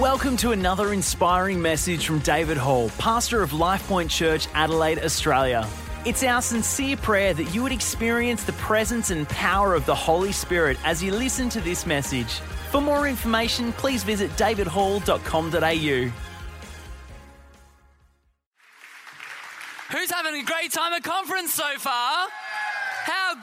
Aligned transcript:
Welcome 0.00 0.36
to 0.38 0.50
another 0.50 0.92
inspiring 0.92 1.62
message 1.62 2.04
from 2.04 2.18
David 2.18 2.56
Hall, 2.56 2.90
pastor 2.98 3.42
of 3.42 3.52
LifePoint 3.52 4.10
Church, 4.10 4.48
Adelaide, 4.52 4.98
Australia. 4.98 5.68
It's 6.04 6.24
our 6.24 6.42
sincere 6.42 6.96
prayer 6.96 7.32
that 7.32 7.54
you 7.54 7.62
would 7.62 7.70
experience 7.70 8.42
the 8.42 8.54
presence 8.54 9.10
and 9.10 9.28
power 9.28 9.72
of 9.72 9.86
the 9.86 9.94
Holy 9.94 10.32
Spirit 10.32 10.78
as 10.82 11.00
you 11.00 11.12
listen 11.12 11.48
to 11.50 11.60
this 11.60 11.86
message. 11.86 12.40
For 12.72 12.80
more 12.80 13.06
information, 13.06 13.72
please 13.74 14.02
visit 14.02 14.32
davidhall.com.au. 14.32 16.12
Who's 19.96 20.10
having 20.10 20.40
a 20.40 20.44
great 20.44 20.72
time 20.72 20.92
at 20.92 21.04
conference 21.04 21.54
so 21.54 21.78
far? 21.78 22.26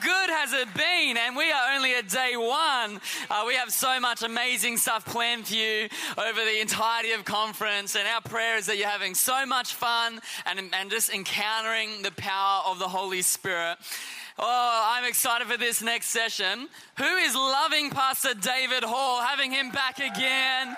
Good 0.02 0.30
has 0.30 0.52
it 0.52 0.74
been? 0.74 1.16
And 1.16 1.36
we 1.36 1.52
are 1.52 1.76
only 1.76 1.94
at 1.94 2.08
day 2.08 2.32
one. 2.36 3.00
Uh, 3.30 3.44
we 3.46 3.54
have 3.54 3.70
so 3.70 4.00
much 4.00 4.22
amazing 4.22 4.76
stuff 4.76 5.04
planned 5.04 5.46
for 5.46 5.54
you 5.54 5.88
over 6.18 6.40
the 6.44 6.60
entirety 6.60 7.12
of 7.12 7.24
conference. 7.24 7.94
And 7.94 8.08
our 8.08 8.20
prayer 8.20 8.56
is 8.56 8.66
that 8.66 8.78
you're 8.78 8.88
having 8.88 9.14
so 9.14 9.46
much 9.46 9.74
fun 9.74 10.20
and, 10.46 10.60
and 10.74 10.90
just 10.90 11.14
encountering 11.14 12.02
the 12.02 12.10
power 12.12 12.62
of 12.66 12.80
the 12.80 12.88
Holy 12.88 13.22
Spirit. 13.22 13.78
Oh, 14.38 14.92
I'm 14.96 15.04
excited 15.04 15.46
for 15.46 15.56
this 15.56 15.82
next 15.82 16.08
session. 16.08 16.68
Who 16.98 17.04
is 17.04 17.34
loving 17.36 17.90
Pastor 17.90 18.34
David 18.34 18.82
Hall, 18.82 19.20
having 19.20 19.52
him 19.52 19.70
back 19.70 19.98
again? 19.98 20.76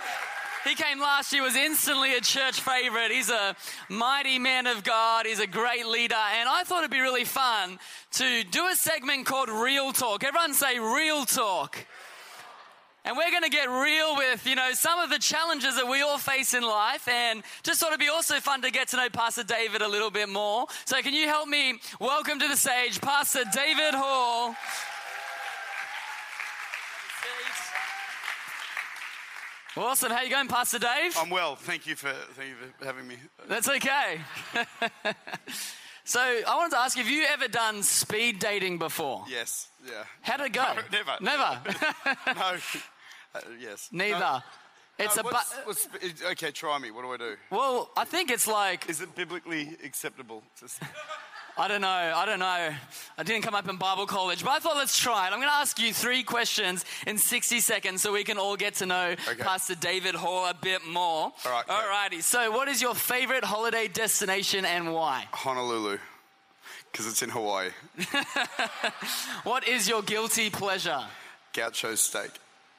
He 0.64 0.74
came 0.74 0.98
last 0.98 1.30
year, 1.32 1.42
was 1.42 1.56
instantly 1.56 2.16
a 2.16 2.22
church 2.22 2.58
favorite. 2.60 3.10
He's 3.10 3.28
a 3.28 3.54
mighty 3.90 4.38
man 4.38 4.66
of 4.66 4.82
God. 4.82 5.26
He's 5.26 5.38
a 5.38 5.46
great 5.46 5.84
leader. 5.86 6.14
And 6.14 6.48
I 6.48 6.62
thought 6.64 6.78
it'd 6.78 6.90
be 6.90 7.00
really 7.00 7.26
fun 7.26 7.78
to 8.12 8.44
do 8.44 8.66
a 8.68 8.74
segment 8.74 9.26
called 9.26 9.50
Real 9.50 9.92
Talk. 9.92 10.24
Everyone 10.24 10.54
say 10.54 10.78
Real 10.78 11.26
Talk. 11.26 11.84
And 13.04 13.14
we're 13.18 13.30
going 13.30 13.42
to 13.42 13.50
get 13.50 13.68
real 13.68 14.16
with, 14.16 14.46
you 14.46 14.54
know, 14.54 14.72
some 14.72 14.98
of 14.98 15.10
the 15.10 15.18
challenges 15.18 15.76
that 15.76 15.86
we 15.86 16.00
all 16.00 16.16
face 16.16 16.54
in 16.54 16.62
life 16.62 17.06
and 17.08 17.42
just 17.62 17.80
thought 17.80 17.88
it'd 17.88 18.00
be 18.00 18.08
also 18.08 18.40
fun 18.40 18.62
to 18.62 18.70
get 18.70 18.88
to 18.88 18.96
know 18.96 19.10
Pastor 19.10 19.44
David 19.44 19.82
a 19.82 19.88
little 19.88 20.10
bit 20.10 20.30
more. 20.30 20.66
So 20.86 21.02
can 21.02 21.12
you 21.12 21.26
help 21.26 21.46
me 21.46 21.74
welcome 22.00 22.38
to 22.38 22.48
the 22.48 22.56
stage 22.56 23.02
Pastor 23.02 23.42
David 23.52 23.92
Hall. 23.92 24.56
Awesome. 29.76 30.12
How 30.12 30.22
you 30.22 30.30
going, 30.30 30.46
Pastor 30.48 30.78
Dave? 30.78 31.16
I'm 31.18 31.30
well. 31.30 31.56
Thank 31.56 31.86
you 31.86 31.96
for 31.96 32.10
thank 32.34 32.50
you 32.50 32.54
for 32.78 32.84
having 32.84 33.08
me. 33.08 33.16
That's 33.48 33.68
okay. 33.68 34.20
so 36.04 36.20
I 36.20 36.54
wanted 36.56 36.70
to 36.72 36.78
ask, 36.78 36.96
you, 36.96 37.02
have 37.02 37.10
you 37.12 37.24
ever 37.24 37.48
done 37.48 37.82
speed 37.82 38.38
dating 38.38 38.78
before? 38.78 39.24
Yes. 39.28 39.68
Yeah. 39.84 40.04
How 40.22 40.36
did 40.36 40.46
it 40.46 40.52
go? 40.52 40.62
No, 40.62 40.82
never. 40.92 41.16
Never. 41.20 41.60
No. 42.34 42.56
Uh, 43.36 43.40
yes. 43.58 43.88
Neither. 43.90 44.20
No. 44.20 44.38
It's 44.96 45.16
No, 45.16 45.22
a 45.22 45.24
what's- 45.24 45.52
but. 45.56 45.66
what's- 45.66 46.22
okay, 46.30 46.52
try 46.52 46.78
me. 46.78 46.92
What 46.92 47.02
do 47.02 47.12
I 47.12 47.16
do? 47.16 47.36
Well, 47.50 47.90
I 47.96 48.04
think 48.04 48.30
it's 48.30 48.46
like 48.46 48.88
Is 48.88 49.00
it 49.00 49.12
biblically 49.16 49.76
acceptable? 49.84 50.44
I 51.56 51.68
don't 51.68 51.80
know. 51.80 51.88
I 51.88 52.26
don't 52.26 52.40
know. 52.40 52.74
I 53.16 53.22
didn't 53.22 53.42
come 53.42 53.54
up 53.54 53.68
in 53.68 53.76
Bible 53.76 54.06
college, 54.06 54.42
but 54.42 54.50
I 54.50 54.58
thought 54.58 54.76
let's 54.76 54.98
try 54.98 55.28
it. 55.28 55.32
I'm 55.32 55.38
going 55.38 55.48
to 55.48 55.54
ask 55.54 55.78
you 55.78 55.92
three 55.94 56.24
questions 56.24 56.84
in 57.06 57.16
60 57.16 57.60
seconds 57.60 58.02
so 58.02 58.12
we 58.12 58.24
can 58.24 58.38
all 58.38 58.56
get 58.56 58.74
to 58.76 58.86
know 58.86 59.14
Okay. 59.28 59.40
Pastor 59.42 59.76
David 59.76 60.16
Hall 60.16 60.46
a 60.46 60.54
bit 60.54 60.84
more. 60.84 61.32
All 61.32 61.34
right, 61.46 61.64
great. 61.64 62.18
Alrighty. 62.18 62.22
So, 62.22 62.50
what 62.50 62.66
is 62.66 62.82
your 62.82 62.94
favorite 62.94 63.44
holiday 63.44 63.86
destination 63.86 64.64
and 64.64 64.92
why? 64.92 65.26
Honolulu, 65.30 65.98
because 66.90 67.06
it's 67.06 67.22
in 67.22 67.30
Hawaii. 67.30 67.70
What 69.44 69.68
is 69.68 69.88
your 69.88 70.02
guilty 70.02 70.50
pleasure? 70.50 71.02
Gaucho 71.52 71.94
steak, 71.94 72.30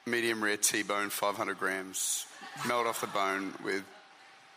medium 0.04 0.42
rare 0.44 0.56
T-bone, 0.58 1.08
500 1.10 1.58
grams, 1.58 2.26
melt 2.66 2.86
off 2.86 3.00
the 3.00 3.06
bone 3.06 3.54
with 3.64 3.84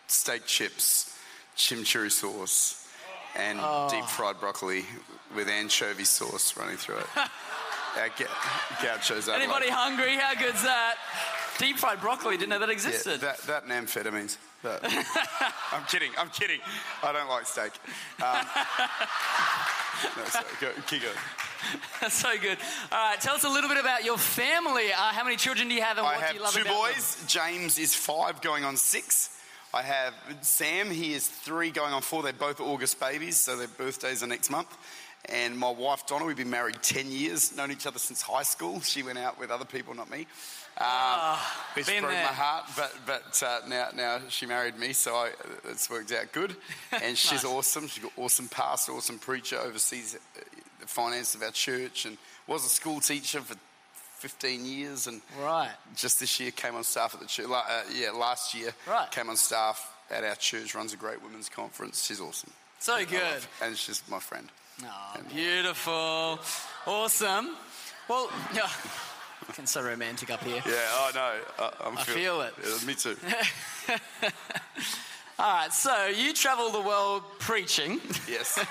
steak 0.08 0.45
chips, 0.45 1.16
chimichurri 1.56 2.11
sauce, 2.11 2.79
and 3.36 3.60
Oh. 3.62 3.88
deep 3.90 4.06
fried 4.06 4.40
broccoli 4.40 4.86
with 5.36 5.48
anchovy 5.48 6.04
sauce 6.04 6.56
running 6.58 6.78
through 6.78 6.98
it. 6.98 7.08
Ga- 8.17 8.26
gauchos. 8.84 9.28
Anybody 9.28 9.70
hungry? 9.70 10.16
How 10.16 10.34
good's 10.40 10.64
that? 10.64 10.95
Deep 11.58 11.78
fried 11.78 12.00
broccoli. 12.00 12.38
Didn't 12.38 12.50
know 12.50 12.60
that 12.60 12.68
Yeah, 12.70 12.73
existed. 12.73 13.22
that, 13.22 13.39
that 13.39 13.64
and 13.64 13.72
amphetamines. 13.88 14.38
That- 14.64 14.82
I'm 15.73 15.84
kidding. 15.86 16.12
I'm 16.18 16.30
kidding. 16.30 16.60
I 17.04 17.12
don't 17.12 17.28
like 17.30 17.45
steak. 17.45 17.72
Um, 18.23 18.45
no, 20.18 20.23
sorry. 20.30 20.45
Go, 20.62 20.70
keep 20.88 21.02
going. 21.02 21.16
That's 22.00 22.14
so 22.16 22.38
good. 22.39 22.58
All 22.92 22.98
right. 23.10 23.20
Tell 23.20 23.36
us 23.36 23.44
a 23.44 23.50
little 23.50 23.70
bit 23.70 23.80
about 23.80 24.06
your 24.06 24.18
family. 24.18 24.92
Uh, 24.94 24.98
how 24.98 25.23
many 25.23 25.36
children 25.36 25.68
do 25.68 25.73
you 25.76 25.82
have, 25.82 25.98
and 25.98 26.06
I 26.08 26.12
what 26.14 26.22
have 26.22 26.30
do 26.32 26.36
you 26.38 26.44
love 26.44 26.54
two 26.54 26.64
them? 26.64 26.73
boys. 26.73 27.22
James 27.28 27.78
is 27.78 27.94
five, 27.95 28.42
going 28.42 28.64
on 28.64 28.78
six. 28.78 29.30
I 29.74 29.82
have 29.84 30.14
Sam. 30.42 30.90
He 30.90 31.14
is 31.14 31.28
three, 31.28 31.70
going 31.72 31.94
on 31.94 32.02
four. 32.02 32.24
They're 32.24 32.34
both 32.34 32.60
August 32.60 33.00
babies, 33.00 33.38
so 33.38 33.56
their 33.56 33.68
birthdays 33.68 34.24
are 34.24 34.28
next 34.28 34.50
month. 34.50 34.76
And 35.26 35.58
my 35.58 35.70
wife 35.70 36.08
Donna, 36.08 36.26
we've 36.26 36.38
been 36.38 36.50
married 36.50 36.82
ten 36.82 37.12
years, 37.12 37.56
known 37.56 37.72
each 37.72 37.86
other 37.86 38.00
since 38.00 38.22
high 38.22 38.44
school. 38.44 38.80
She 38.82 39.04
went 39.04 39.18
out 39.20 39.40
with 39.40 39.52
other 39.52 39.66
people, 39.66 39.94
not 39.94 40.10
me. 40.10 40.26
Um, 40.78 41.38
which 41.74 41.86
broke 41.88 42.02
there. 42.02 42.24
my 42.24 42.32
heart, 42.34 42.66
but 42.76 42.94
but 43.06 43.44
uh, 43.46 43.60
now 43.68 43.90
now 43.94 44.20
she 44.30 44.46
married 44.46 44.78
me, 44.80 44.94
so 44.94 45.14
I, 45.16 45.32
it's 45.66 45.90
worked 45.90 46.12
out 46.14 46.32
good. 46.32 46.56
And 47.04 47.18
she's 47.18 47.44
Nice. 47.44 47.46
awesome. 47.46 47.88
She's 47.88 48.02
got 48.04 48.14
awesome 48.18 48.48
pastor, 48.48 48.94
awesome 48.94 49.20
preacher, 49.20 49.60
oversees 49.60 50.16
uh, 50.16 50.42
the 50.80 50.88
finance 50.88 51.36
of 51.36 51.44
our 51.44 51.52
church, 51.52 52.06
and 52.06 52.18
was 52.48 52.66
a 52.66 52.70
school 52.70 53.02
teacher 53.02 53.42
for 53.42 53.56
15 54.20 54.66
years. 54.66 55.08
And 55.08 55.22
Right. 55.40 55.72
just 55.96 56.20
this 56.20 56.40
year 56.40 56.52
came 56.52 56.76
on 56.76 56.84
staff 56.84 57.14
at 57.14 57.20
the 57.20 57.26
church. 57.26 57.48
Uh, 57.50 57.82
yeah, 57.94 58.12
last 58.12 58.54
year 58.54 58.74
Right. 58.86 59.10
came 59.12 59.30
on 59.30 59.38
staff 59.38 59.86
at 60.10 60.24
our 60.24 60.36
church. 60.36 60.76
Runs 60.76 60.94
a 60.94 60.98
great 60.98 61.22
women's 61.22 61.50
conference. 61.50 62.04
She's 62.06 62.20
awesome, 62.22 62.52
So 62.80 63.06
good. 63.06 63.44
and 63.62 63.78
she's 63.78 64.02
my 64.08 64.20
friend. 64.20 64.50
Oh, 64.86 65.18
beautiful. 65.34 66.40
Awesome. 66.86 67.56
Well, 68.08 68.32
yeah. 68.54 68.70
Looking 69.48 69.66
so 69.66 69.82
romantic 69.82 70.30
up 70.30 70.44
here. 70.44 70.62
Yeah, 70.66 70.74
I 70.94 71.12
know. 71.14 71.40
I, 71.60 71.72
I'm 71.88 71.98
I 71.98 72.04
feel 72.04 72.42
it. 72.42 72.54
Yeah, 72.64 72.86
me 72.86 72.94
too. 72.96 73.18
All 75.40 75.54
right, 75.54 75.74
so 75.74 76.08
you 76.08 76.34
travel 76.34 76.70
the 76.70 76.82
world 76.82 77.24
preaching. 77.40 78.02
yes. 78.28 78.60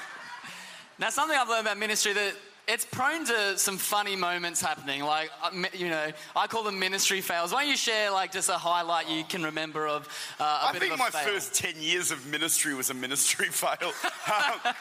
Now, 1.01 1.11
something 1.11 1.39
I've 1.39 1.49
learned 1.49 1.61
about 1.69 1.79
ministry 1.79 2.13
that 2.13 2.35
it's 2.69 2.85
prone 2.85 3.25
to 3.25 3.59
some 3.59 3.79
funny 3.79 4.15
moments 4.15 4.61
happening. 4.61 5.03
Like, 5.03 5.31
uh, 5.43 5.51
you 5.73 5.89
know, 5.89 6.13
I 6.37 6.47
call 6.47 6.63
them 6.63 6.79
ministry 6.79 7.23
fails. 7.23 7.53
Why 7.53 7.63
don't 7.63 7.71
you 7.71 7.77
share 7.77 8.11
like 8.11 8.31
just 8.31 8.51
a 8.51 8.53
highlight 8.53 9.09
you 9.09 9.25
can 9.25 9.43
remember 9.43 9.89
of 9.89 10.07
uh, 10.39 10.45
a 10.65 10.69
I 10.69 10.73
bit 10.73 10.83
think 10.83 10.93
of 10.93 11.01
a 11.01 11.03
my 11.03 11.11
fail? 11.11 11.33
first 11.33 11.55
10 11.55 11.75
years 11.81 12.11
of 12.11 12.27
ministry 12.27 12.75
was 12.75 12.91
a 12.91 12.95
ministry 12.95 13.47
fail. 13.51 13.93
um, 14.27 14.75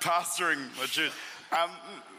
pastoring 0.00 0.58
my 0.78 0.86
church. 0.86 1.12
Um, 1.52 1.70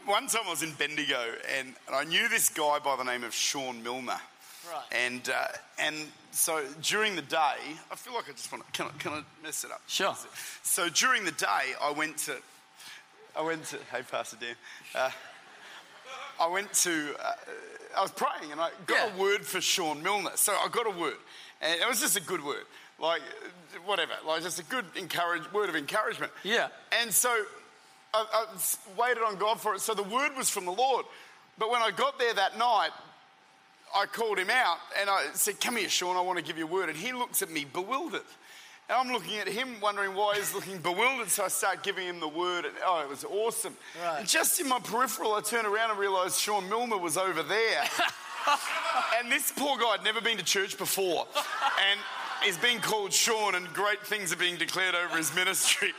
one 0.05 0.27
time 0.27 0.43
I 0.45 0.51
was 0.51 0.61
in 0.61 0.71
Bendigo 0.73 1.19
and, 1.57 1.73
and 1.87 1.95
I 1.95 2.03
knew 2.03 2.29
this 2.29 2.49
guy 2.49 2.77
by 2.83 2.95
the 2.95 3.03
name 3.03 3.23
of 3.23 3.33
Sean 3.33 3.81
Milner. 3.81 4.19
Right. 4.71 4.83
And, 4.91 5.29
uh, 5.29 5.47
and 5.79 5.95
so 6.31 6.63
during 6.83 7.15
the 7.15 7.21
day, 7.23 7.57
I 7.91 7.95
feel 7.95 8.13
like 8.13 8.29
I 8.29 8.33
just 8.33 8.51
want 8.51 8.65
to, 8.65 8.71
can 8.71 8.85
I, 8.87 8.97
can 9.01 9.11
I 9.13 9.23
mess 9.43 9.63
it 9.63 9.71
up? 9.71 9.81
Sure. 9.87 10.15
So 10.63 10.89
during 10.89 11.25
the 11.25 11.31
day, 11.31 11.73
I 11.81 11.91
went 11.91 12.17
to, 12.19 12.35
I 13.37 13.41
went 13.41 13.65
to, 13.65 13.77
hey, 13.91 14.01
Pastor 14.09 14.37
Dan. 14.39 14.55
Uh, 14.93 15.11
I 16.39 16.47
went 16.47 16.71
to, 16.73 17.15
uh, 17.19 17.33
I 17.97 18.01
was 18.01 18.11
praying 18.11 18.51
and 18.51 18.59
I 18.61 18.69
got 18.85 19.09
Yeah. 19.09 19.15
a 19.15 19.17
word 19.17 19.45
for 19.45 19.61
Sean 19.61 20.01
Milner. 20.03 20.31
So 20.35 20.53
I 20.53 20.67
got 20.69 20.85
a 20.87 20.91
word, 20.91 21.17
and 21.61 21.79
it 21.79 21.87
was 21.87 21.99
just 21.99 22.17
a 22.17 22.21
good 22.21 22.43
word, 22.43 22.65
like 22.99 23.21
whatever, 23.85 24.13
like 24.25 24.41
just 24.43 24.59
a 24.59 24.63
good 24.63 24.85
encourage, 24.95 25.49
word 25.51 25.69
of 25.69 25.75
encouragement. 25.75 26.31
Yeah. 26.43 26.67
And 26.91 27.13
so 27.13 27.45
I 28.13 28.45
waited 28.97 29.23
on 29.23 29.37
God 29.37 29.59
for 29.59 29.75
it. 29.75 29.81
So 29.81 29.93
the 29.93 30.03
word 30.03 30.35
was 30.37 30.49
from 30.49 30.65
the 30.65 30.71
Lord. 30.71 31.05
But 31.57 31.69
when 31.69 31.81
I 31.81 31.91
got 31.91 32.17
there 32.19 32.33
that 32.33 32.57
night, 32.57 32.91
I 33.93 34.05
called 34.07 34.37
him 34.37 34.49
out 34.49 34.77
and 34.99 35.09
I 35.09 35.27
said, 35.33 35.59
Come 35.61 35.77
here, 35.77 35.89
Sean, 35.89 36.17
I 36.17 36.21
want 36.21 36.37
to 36.37 36.43
give 36.43 36.57
you 36.57 36.65
a 36.65 36.67
word. 36.67 36.89
And 36.89 36.97
he 36.97 37.11
looks 37.13 37.41
at 37.41 37.49
me 37.49 37.65
bewildered. 37.65 38.23
And 38.87 38.97
I'm 38.97 39.11
looking 39.11 39.39
at 39.39 39.47
him, 39.47 39.79
wondering 39.81 40.13
why 40.13 40.35
he's 40.35 40.53
looking 40.53 40.77
bewildered. 40.77 41.29
So 41.29 41.45
I 41.45 41.47
start 41.47 41.81
giving 41.81 42.05
him 42.07 42.19
the 42.19 42.27
word. 42.27 42.65
And, 42.65 42.75
oh, 42.85 43.01
it 43.01 43.09
was 43.09 43.23
awesome. 43.23 43.75
Right. 44.03 44.19
And 44.19 44.27
just 44.27 44.59
in 44.61 44.69
my 44.69 44.79
peripheral, 44.79 45.33
I 45.33 45.41
turn 45.41 45.65
around 45.65 45.89
and 45.89 45.99
realize 45.99 46.39
Sean 46.39 46.69
Milner 46.69 46.97
was 46.97 47.17
over 47.17 47.41
there. 47.41 47.83
and 49.19 49.31
this 49.31 49.51
poor 49.55 49.77
guy 49.79 49.93
had 49.93 50.03
never 50.03 50.21
been 50.21 50.37
to 50.37 50.43
church 50.43 50.77
before. 50.77 51.25
And 51.89 51.99
he's 52.43 52.57
being 52.59 52.79
called 52.79 53.11
Sean, 53.11 53.55
and 53.55 53.67
great 53.73 54.05
things 54.05 54.31
are 54.31 54.37
being 54.37 54.57
declared 54.57 54.93
over 54.93 55.17
his 55.17 55.33
ministry. 55.33 55.91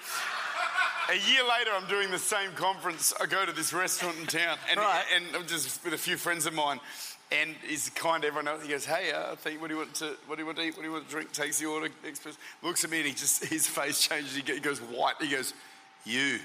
A 1.11 1.15
year 1.31 1.43
later, 1.43 1.71
I'm 1.75 1.89
doing 1.89 2.11
the 2.11 2.19
same 2.19 2.53
conference. 2.53 3.13
I 3.21 3.27
go 3.27 3.45
to 3.47 3.53
this 3.53 3.73
restaurant 3.73 4.17
in 4.21 4.27
town, 4.27 4.59
and, 4.71 4.79
Right. 4.79 5.05
and 5.15 5.25
I'm 5.35 5.47
just 5.47 5.85
with 5.85 5.93
a 5.95 5.99
few 5.99 6.17
friends 6.17 6.47
of 6.47 6.55
mine. 6.55 6.81
And 7.33 7.57
he's 7.67 7.91
kind 7.91 8.23
to 8.23 8.29
everyone 8.29 8.47
else. 8.47 8.63
He 8.63 8.69
goes, 8.69 8.85
"Hey, 8.85 9.11
uh, 9.11 9.33
I 9.33 9.35
think, 9.35 9.61
what 9.61 9.69
do 9.69 9.75
you 9.75 9.79
want 9.79 9.95
to? 9.97 10.17
What 10.27 10.37
do 10.37 10.43
you 10.43 10.47
want 10.47 10.59
to 10.59 10.65
eat? 10.65 10.77
What 10.77 10.83
do 10.83 10.89
you 10.89 10.93
want 10.93 11.07
to 11.07 11.11
drink?" 11.11 11.33
Takes 11.33 11.59
the 11.59 11.67
order. 11.67 11.89
Express. 12.05 12.39
Looks 12.63 12.85
at 12.85 12.91
me, 12.91 12.99
and 12.99 13.07
he 13.07 13.15
just 13.15 13.45
his 13.45 13.67
face 13.67 14.07
changes. 14.07 14.37
He 14.37 14.43
goes 14.61 14.79
white. 14.79 15.15
He 15.21 15.29
goes, 15.29 15.53
"You." 16.05 16.39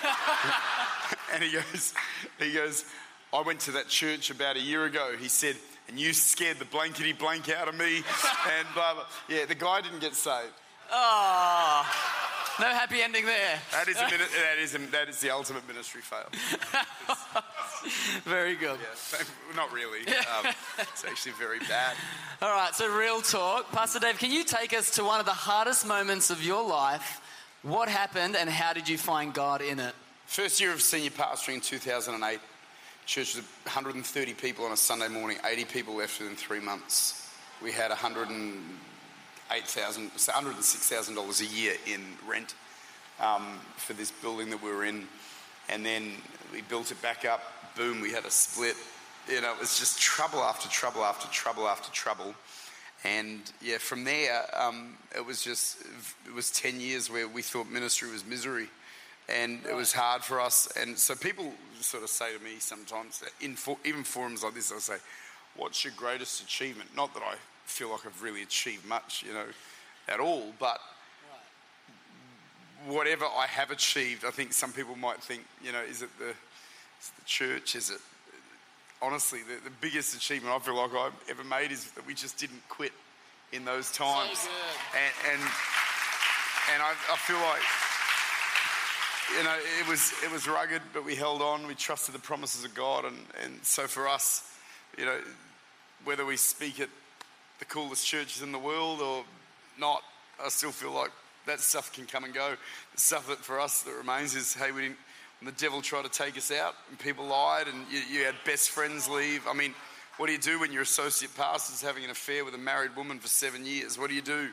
and 1.34 1.42
he 1.42 1.52
goes, 1.52 1.94
he 2.38 2.52
goes. 2.52 2.84
I 3.32 3.40
went 3.40 3.60
to 3.60 3.72
that 3.72 3.88
church 3.88 4.30
about 4.30 4.56
a 4.56 4.60
year 4.60 4.84
ago. 4.84 5.12
He 5.18 5.28
said, 5.28 5.56
and 5.88 5.98
you 5.98 6.12
scared 6.12 6.58
the 6.58 6.66
blankety 6.66 7.12
blank 7.12 7.48
out 7.48 7.68
of 7.68 7.74
me, 7.74 7.96
and 7.96 8.66
blah, 8.74 8.94
blah. 8.94 9.06
Yeah, 9.28 9.46
the 9.46 9.54
guy 9.54 9.80
didn't 9.80 10.00
get 10.00 10.14
saved. 10.14 10.52
Oh, 10.90 11.86
no 12.60 12.66
happy 12.66 13.02
ending 13.02 13.26
there. 13.26 13.58
That 13.72 13.88
is, 13.88 13.96
a, 13.96 14.04
mini- 14.04 14.18
that 14.18 14.58
is, 14.58 14.74
a, 14.74 14.78
that 14.92 15.08
is 15.08 15.20
the 15.20 15.30
ultimate 15.30 15.66
ministry 15.66 16.00
fail. 16.00 16.28
Very 18.24 18.54
good. 18.54 18.78
Yeah, 18.80 19.24
not 19.56 19.72
really. 19.72 20.00
Um, 20.06 20.52
it's 20.78 21.04
actually 21.04 21.32
very 21.32 21.58
bad. 21.60 21.96
All 22.40 22.50
right, 22.54 22.74
so 22.74 22.88
real 22.96 23.20
talk. 23.20 23.70
Pastor 23.72 23.98
Dave, 23.98 24.18
can 24.18 24.30
you 24.30 24.44
take 24.44 24.72
us 24.72 24.92
to 24.92 25.04
one 25.04 25.18
of 25.18 25.26
the 25.26 25.32
hardest 25.32 25.86
moments 25.86 26.30
of 26.30 26.42
your 26.44 26.66
life? 26.66 27.20
What 27.62 27.88
happened 27.88 28.36
and 28.36 28.48
how 28.48 28.72
did 28.72 28.88
you 28.88 28.98
find 28.98 29.34
God 29.34 29.62
in 29.62 29.80
it? 29.80 29.94
First 30.26 30.60
year 30.60 30.72
of 30.72 30.80
senior 30.80 31.10
pastoring 31.10 31.54
in 31.54 31.60
2008. 31.60 32.40
Church 33.04 33.34
was 33.34 33.44
130 33.64 34.34
people 34.34 34.64
on 34.64 34.72
a 34.72 34.76
Sunday 34.76 35.08
morning, 35.08 35.36
80 35.44 35.64
people 35.66 35.96
left 35.96 36.20
within 36.20 36.36
three 36.36 36.60
months. 36.60 37.28
We 37.62 37.72
had 37.72 37.90
108,000, 37.90 38.78
$106,000 39.60 41.40
a 41.40 41.46
year 41.54 41.74
in 41.86 42.00
rent 42.26 42.54
um, 43.20 43.58
for 43.76 43.92
this 43.92 44.10
building 44.10 44.50
that 44.50 44.62
we 44.62 44.70
were 44.70 44.84
in. 44.84 45.06
And 45.68 45.84
then 45.84 46.12
we 46.52 46.62
built 46.62 46.90
it 46.90 47.00
back 47.02 47.24
up. 47.24 47.42
Boom, 47.76 48.00
we 48.00 48.10
had 48.10 48.24
a 48.24 48.30
split. 48.30 48.76
You 49.28 49.40
know, 49.40 49.52
it 49.52 49.60
was 49.60 49.78
just 49.78 50.00
trouble 50.00 50.40
after 50.40 50.68
trouble 50.68 51.04
after 51.04 51.28
trouble 51.28 51.68
after 51.68 51.90
trouble. 51.92 52.34
And 53.04 53.40
yeah, 53.60 53.78
from 53.78 54.04
there, 54.04 54.44
um, 54.54 54.96
it 55.16 55.24
was 55.24 55.42
just, 55.42 55.82
it 56.26 56.34
was 56.34 56.50
10 56.50 56.80
years 56.80 57.10
where 57.10 57.26
we 57.28 57.42
thought 57.42 57.68
ministry 57.68 58.10
was 58.10 58.24
misery 58.24 58.68
and 59.28 59.60
it 59.68 59.74
was 59.74 59.92
hard 59.92 60.22
for 60.22 60.40
us. 60.40 60.68
And 60.78 60.98
so 60.98 61.14
people 61.14 61.52
sort 61.80 62.02
of 62.02 62.10
say 62.10 62.36
to 62.36 62.42
me 62.42 62.56
sometimes, 62.58 63.22
in 63.40 63.56
for, 63.56 63.76
even 63.84 64.04
forums 64.04 64.42
like 64.42 64.54
this, 64.54 64.70
they'll 64.70 64.80
say, 64.80 64.98
"What's 65.56 65.84
your 65.84 65.94
greatest 65.96 66.42
achievement?" 66.42 66.94
Not 66.96 67.14
that 67.14 67.22
I 67.22 67.34
feel 67.64 67.90
like 67.90 68.06
I've 68.06 68.22
really 68.22 68.42
achieved 68.42 68.86
much, 68.86 69.24
you 69.26 69.32
know, 69.32 69.46
at 70.08 70.20
all, 70.20 70.52
but 70.58 70.80
whatever 72.86 73.24
I 73.24 73.46
have 73.46 73.70
achieved, 73.70 74.24
I 74.24 74.30
think 74.30 74.52
some 74.52 74.72
people 74.72 74.96
might 74.96 75.22
think, 75.22 75.44
you 75.64 75.72
know, 75.72 75.82
is 75.82 76.02
it 76.02 76.10
the, 76.18 76.28
is 76.28 76.34
it 77.08 77.16
the 77.18 77.24
church? 77.24 77.76
Is 77.76 77.90
it 77.90 78.00
honestly 79.00 79.40
the, 79.40 79.62
the 79.64 79.74
biggest 79.80 80.14
achievement 80.14 80.54
I 80.54 80.58
feel 80.60 80.76
like 80.76 80.94
I've 80.94 81.12
ever 81.28 81.44
made 81.44 81.72
is 81.72 81.90
that 81.92 82.06
we 82.06 82.14
just 82.14 82.38
didn't 82.38 82.62
quit 82.68 82.92
in 83.52 83.64
those 83.64 83.90
times, 83.92 84.38
So 84.38 84.50
and 84.94 85.32
and 85.32 85.42
and 86.72 86.82
I, 86.82 86.94
I 87.10 87.16
feel 87.16 87.36
like 87.36 87.60
you 89.36 89.44
know, 89.44 89.56
it 89.80 89.88
was 89.88 90.12
it 90.24 90.30
was 90.30 90.46
rugged, 90.48 90.82
but 90.92 91.04
we 91.04 91.14
held 91.14 91.42
on. 91.42 91.66
We 91.66 91.74
trusted 91.74 92.14
the 92.14 92.18
promises 92.18 92.64
of 92.64 92.74
God, 92.74 93.04
and 93.04 93.16
and 93.42 93.58
so 93.62 93.86
for 93.86 94.08
us, 94.08 94.50
you 94.98 95.04
know, 95.04 95.18
whether 96.04 96.24
we 96.24 96.36
speak 96.36 96.80
at 96.80 96.88
the 97.62 97.66
coolest 97.66 98.04
churches 98.04 98.42
in 98.42 98.50
the 98.50 98.58
world 98.58 99.00
or 99.00 99.22
not, 99.78 100.02
I 100.44 100.48
still 100.48 100.72
feel 100.72 100.90
like 100.90 101.12
that 101.46 101.60
stuff 101.60 101.92
can 101.92 102.06
come 102.06 102.24
and 102.24 102.34
go. 102.34 102.56
The 102.92 103.00
stuff 103.00 103.28
that 103.28 103.38
for 103.38 103.60
us 103.60 103.82
that 103.82 103.92
remains 103.92 104.34
is, 104.34 104.52
hey, 104.52 104.72
we 104.72 104.82
didn't. 104.82 104.96
When 105.40 105.46
the 105.46 105.60
devil 105.60 105.80
tried 105.80 106.02
to 106.02 106.10
take 106.10 106.36
us 106.36 106.50
out, 106.50 106.74
and 106.90 106.98
people 106.98 107.24
lied, 107.24 107.68
and 107.68 107.86
you, 107.88 108.00
you 108.10 108.24
had 108.24 108.34
best 108.44 108.70
friends 108.70 109.08
leave. 109.08 109.46
I 109.48 109.52
mean, 109.52 109.74
what 110.16 110.26
do 110.26 110.32
you 110.32 110.38
do 110.38 110.58
when 110.58 110.72
your 110.72 110.82
associate 110.82 111.34
pastor's 111.36 111.82
having 111.82 112.04
an 112.04 112.10
affair 112.10 112.44
with 112.44 112.54
a 112.54 112.58
married 112.58 112.96
woman 112.96 113.20
for 113.20 113.28
seven 113.28 113.64
years? 113.64 113.96
What 113.96 114.08
do 114.08 114.16
you 114.16 114.22
do? 114.22 114.48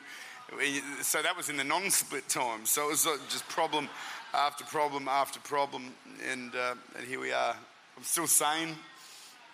So 1.02 1.20
that 1.20 1.36
was 1.36 1.48
in 1.48 1.56
the 1.56 1.64
non-split 1.64 2.28
time. 2.28 2.64
So 2.64 2.86
it 2.86 2.90
was 2.90 3.08
just 3.28 3.48
problem 3.48 3.88
after 4.34 4.64
problem 4.64 5.08
after 5.08 5.40
problem, 5.40 5.92
and 6.30 6.54
uh, 6.54 6.74
and 6.96 7.06
here 7.06 7.18
we 7.18 7.32
are. 7.32 7.56
I'm 7.96 8.04
still 8.04 8.28
sane. 8.28 8.76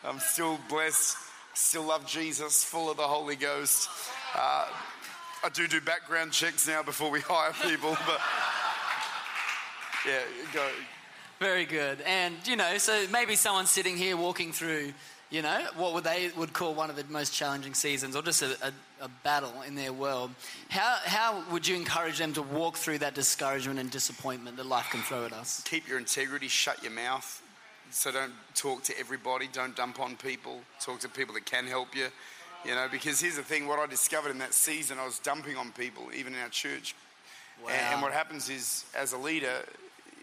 I'm 0.04 0.20
still 0.20 0.58
blessed. 0.68 1.16
Still 1.56 1.84
love 1.84 2.06
Jesus, 2.06 2.62
full 2.62 2.90
of 2.90 2.98
the 2.98 3.02
Holy 3.02 3.34
Ghost. 3.34 3.88
Uh, 4.34 4.66
I 5.42 5.48
do 5.48 5.66
do 5.66 5.80
background 5.80 6.32
checks 6.32 6.68
now 6.68 6.82
before 6.82 7.10
we 7.10 7.20
hire 7.26 7.54
people, 7.66 7.96
but 8.06 8.20
yeah, 10.06 10.20
go. 10.52 10.68
Very 11.40 11.64
good. 11.64 12.02
And, 12.02 12.34
you 12.44 12.56
know, 12.56 12.76
so 12.76 13.06
maybe 13.10 13.36
someone 13.36 13.64
sitting 13.64 13.96
here 13.96 14.18
walking 14.18 14.52
through, 14.52 14.92
you 15.30 15.40
know, 15.40 15.66
what 15.76 15.94
would 15.94 16.04
they 16.04 16.30
would 16.36 16.52
call 16.52 16.74
one 16.74 16.90
of 16.90 16.96
the 16.96 17.04
most 17.08 17.32
challenging 17.32 17.72
seasons 17.72 18.16
or 18.16 18.22
just 18.22 18.42
a, 18.42 18.52
a, 18.62 19.04
a 19.06 19.08
battle 19.24 19.62
in 19.66 19.76
their 19.76 19.94
world. 19.94 20.32
How, 20.68 20.98
how 21.04 21.42
would 21.50 21.66
you 21.66 21.74
encourage 21.74 22.18
them 22.18 22.34
to 22.34 22.42
walk 22.42 22.76
through 22.76 22.98
that 22.98 23.14
discouragement 23.14 23.78
and 23.78 23.90
disappointment 23.90 24.58
that 24.58 24.66
life 24.66 24.90
can 24.90 25.00
throw 25.00 25.24
at 25.24 25.32
us? 25.32 25.62
Keep 25.64 25.88
your 25.88 25.98
integrity. 25.98 26.48
Shut 26.48 26.82
your 26.82 26.92
mouth. 26.92 27.42
So 27.90 28.12
don't 28.12 28.32
talk 28.54 28.82
to 28.84 28.98
everybody. 28.98 29.48
Don't 29.52 29.74
dump 29.76 30.00
on 30.00 30.16
people. 30.16 30.60
Talk 30.80 31.00
to 31.00 31.08
people 31.08 31.34
that 31.34 31.46
can 31.46 31.66
help 31.66 31.94
you. 31.94 32.08
You 32.64 32.74
know, 32.74 32.88
because 32.90 33.20
here's 33.20 33.36
the 33.36 33.42
thing: 33.42 33.66
what 33.66 33.78
I 33.78 33.86
discovered 33.86 34.30
in 34.30 34.38
that 34.38 34.54
season, 34.54 34.98
I 34.98 35.06
was 35.06 35.18
dumping 35.18 35.56
on 35.56 35.72
people, 35.72 36.04
even 36.14 36.34
in 36.34 36.40
our 36.40 36.48
church. 36.48 36.94
Wow. 37.62 37.70
And, 37.70 37.94
and 37.94 38.02
what 38.02 38.12
happens 38.12 38.48
is, 38.50 38.84
as 38.94 39.12
a 39.12 39.18
leader, 39.18 39.64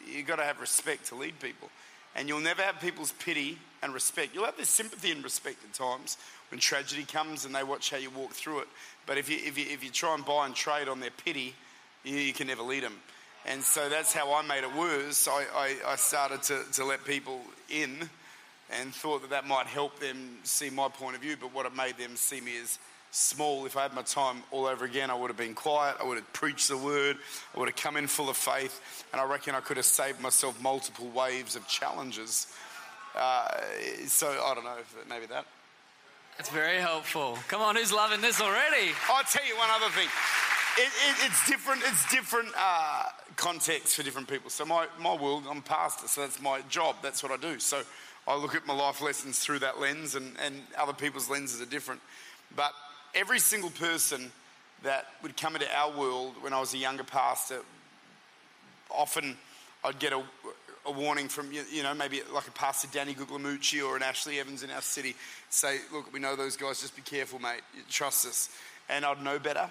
you've 0.07 0.27
got 0.27 0.35
to 0.37 0.43
have 0.43 0.59
respect 0.59 1.05
to 1.07 1.15
lead 1.15 1.39
people. 1.39 1.69
And 2.15 2.27
you'll 2.27 2.39
never 2.39 2.61
have 2.61 2.79
people's 2.79 3.11
pity 3.13 3.57
and 3.81 3.93
respect. 3.93 4.35
You'll 4.35 4.45
have 4.45 4.55
their 4.55 4.65
sympathy 4.65 5.11
and 5.11 5.23
respect 5.23 5.57
at 5.63 5.73
times 5.73 6.17
when 6.51 6.59
tragedy 6.59 7.03
comes 7.03 7.45
and 7.45 7.55
they 7.55 7.63
watch 7.63 7.89
how 7.89 7.97
you 7.97 8.11
walk 8.11 8.31
through 8.31 8.59
it. 8.59 8.67
But 9.07 9.17
if 9.17 9.29
you, 9.29 9.37
if 9.43 9.57
you, 9.57 9.65
if 9.67 9.83
you 9.83 9.89
try 9.89 10.13
and 10.13 10.23
buy 10.23 10.45
and 10.45 10.53
trade 10.53 10.87
on 10.87 10.99
their 10.99 11.09
pity, 11.09 11.55
you, 12.03 12.15
you 12.15 12.33
can 12.33 12.47
never 12.47 12.61
lead 12.61 12.83
them. 12.83 12.99
And 13.45 13.61
so 13.61 13.89
that's 13.89 14.13
how 14.13 14.33
I 14.33 14.41
made 14.41 14.63
it 14.63 14.73
worse. 14.75 15.27
I, 15.27 15.45
I, 15.53 15.75
I 15.87 15.95
started 15.95 16.43
to, 16.43 16.63
to 16.73 16.85
let 16.85 17.03
people 17.03 17.41
in 17.69 18.09
and 18.71 18.93
thought 18.93 19.21
that 19.21 19.31
that 19.31 19.45
might 19.45 19.67
help 19.67 19.99
them 19.99 20.37
see 20.43 20.69
my 20.69 20.87
point 20.87 21.15
of 21.15 21.21
view. 21.21 21.35
But 21.39 21.53
what 21.53 21.65
it 21.65 21.75
made 21.75 21.97
them 21.97 22.15
see 22.15 22.39
me 22.41 22.53
as 22.61 22.79
small. 23.11 23.65
If 23.65 23.77
I 23.77 23.83
had 23.83 23.93
my 23.93 24.01
time 24.01 24.43
all 24.51 24.65
over 24.65 24.85
again, 24.85 25.11
I 25.11 25.13
would 25.13 25.29
have 25.29 25.37
been 25.37 25.53
quiet. 25.53 25.97
I 26.01 26.03
would 26.03 26.17
have 26.17 26.33
preached 26.33 26.67
the 26.69 26.77
word. 26.77 27.17
I 27.55 27.59
would 27.59 27.69
have 27.69 27.75
come 27.75 27.95
in 27.95 28.07
full 28.07 28.29
of 28.29 28.37
faith. 28.37 29.05
And 29.11 29.21
I 29.21 29.25
reckon 29.25 29.55
I 29.55 29.59
could 29.59 29.77
have 29.77 29.85
saved 29.85 30.19
myself 30.19 30.61
multiple 30.61 31.09
waves 31.09 31.55
of 31.55 31.67
challenges. 31.67 32.47
Uh, 33.15 33.47
so 34.07 34.27
I 34.27 34.53
don't 34.55 34.63
know, 34.63 34.77
maybe 35.07 35.27
that. 35.27 35.45
That's 36.37 36.49
very 36.49 36.79
helpful. 36.79 37.37
Come 37.47 37.61
on, 37.61 37.75
who's 37.75 37.93
loving 37.93 38.21
this 38.21 38.41
already? 38.41 38.91
I'll 39.07 39.23
tell 39.23 39.45
you 39.45 39.55
one 39.55 39.69
other 39.69 39.89
thing. 39.89 40.07
It, 40.77 40.89
it, 41.07 41.15
it's 41.27 41.47
different. 41.47 41.83
It's 41.85 42.09
different 42.09 42.49
uh, 42.57 43.03
context 43.35 43.95
for 43.95 44.03
different 44.03 44.27
people. 44.27 44.49
So 44.49 44.65
my, 44.65 44.87
my 44.99 45.15
world, 45.15 45.43
I'm 45.49 45.61
pastor, 45.61 46.07
so 46.07 46.21
that's 46.21 46.41
my 46.41 46.61
job. 46.69 46.97
That's 47.01 47.23
what 47.23 47.31
I 47.31 47.37
do. 47.37 47.59
So 47.59 47.81
I 48.27 48.35
look 48.35 48.55
at 48.55 48.65
my 48.65 48.73
life 48.73 49.01
lessons 49.01 49.39
through 49.39 49.59
that 49.59 49.79
lens, 49.79 50.15
and, 50.15 50.35
and 50.43 50.61
other 50.77 50.93
people's 50.93 51.29
lenses 51.29 51.61
are 51.61 51.65
different. 51.65 52.01
But 52.55 52.71
every 53.13 53.39
single 53.39 53.69
person 53.71 54.31
that 54.83 55.07
would 55.21 55.37
come 55.37 55.55
into 55.55 55.67
our 55.75 55.97
world 55.97 56.35
when 56.41 56.53
I 56.53 56.59
was 56.59 56.73
a 56.73 56.77
younger 56.77 57.03
pastor, 57.03 57.61
often 58.89 59.37
I'd 59.83 59.99
get 59.99 60.13
a, 60.13 60.21
a 60.85 60.91
warning 60.91 61.27
from, 61.27 61.51
you 61.51 61.63
you 61.71 61.83
know, 61.83 61.93
maybe 61.93 62.21
like 62.33 62.47
a 62.47 62.51
pastor 62.51 62.87
Danny 62.91 63.13
Guglielmucci 63.13 63.85
or 63.85 63.95
an 63.95 64.03
Ashley 64.03 64.39
Evans 64.39 64.63
in 64.63 64.71
our 64.71 64.81
city, 64.81 65.15
say, 65.49 65.79
look, 65.91 66.11
we 66.13 66.19
know 66.19 66.35
those 66.35 66.55
guys, 66.57 66.81
just 66.81 66.95
be 66.95 67.01
careful, 67.01 67.39
mate, 67.39 67.61
trust 67.89 68.25
us. 68.25 68.49
And 68.89 69.05
I'd 69.05 69.23
know 69.23 69.39
better, 69.39 69.69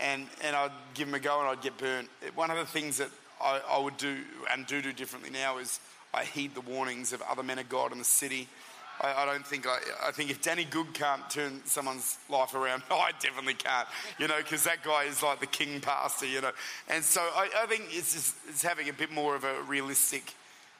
and, 0.00 0.26
and 0.42 0.56
I'd 0.56 0.72
give 0.94 1.08
them 1.08 1.14
a 1.14 1.20
go 1.20 1.40
and 1.40 1.48
I'd 1.48 1.62
get 1.62 1.76
burnt. 1.78 2.08
One 2.34 2.50
of 2.50 2.56
the 2.56 2.66
things 2.66 2.98
that 2.98 3.10
I, 3.40 3.60
I 3.70 3.78
would 3.78 3.96
do 3.96 4.18
and 4.52 4.66
do 4.66 4.82
do 4.82 4.92
differently 4.92 5.30
now 5.30 5.58
is 5.58 5.80
I 6.12 6.24
heed 6.24 6.54
the 6.54 6.60
warnings 6.60 7.12
of 7.12 7.22
other 7.22 7.42
men 7.42 7.58
of 7.58 7.68
God 7.68 7.92
in 7.92 7.98
the 7.98 8.04
city. 8.04 8.48
I, 9.00 9.22
I 9.22 9.26
don't 9.26 9.46
think 9.46 9.66
I, 9.66 9.78
I 10.06 10.10
think 10.10 10.30
if 10.30 10.42
Danny 10.42 10.64
Good 10.64 10.92
can't 10.92 11.28
turn 11.30 11.60
someone's 11.64 12.18
life 12.28 12.54
around, 12.54 12.82
I 12.90 13.12
definitely 13.20 13.54
can't, 13.54 13.88
you 14.18 14.28
know, 14.28 14.38
because 14.38 14.64
that 14.64 14.82
guy 14.82 15.04
is 15.04 15.22
like 15.22 15.40
the 15.40 15.46
king 15.46 15.80
pastor, 15.80 16.26
you 16.26 16.40
know. 16.40 16.52
And 16.88 17.04
so 17.04 17.20
I, 17.20 17.48
I 17.62 17.66
think 17.66 17.84
it's 17.90 18.14
just 18.14 18.36
it's 18.48 18.62
having 18.62 18.88
a 18.88 18.92
bit 18.92 19.10
more 19.10 19.34
of 19.34 19.44
a 19.44 19.62
realistic 19.62 20.34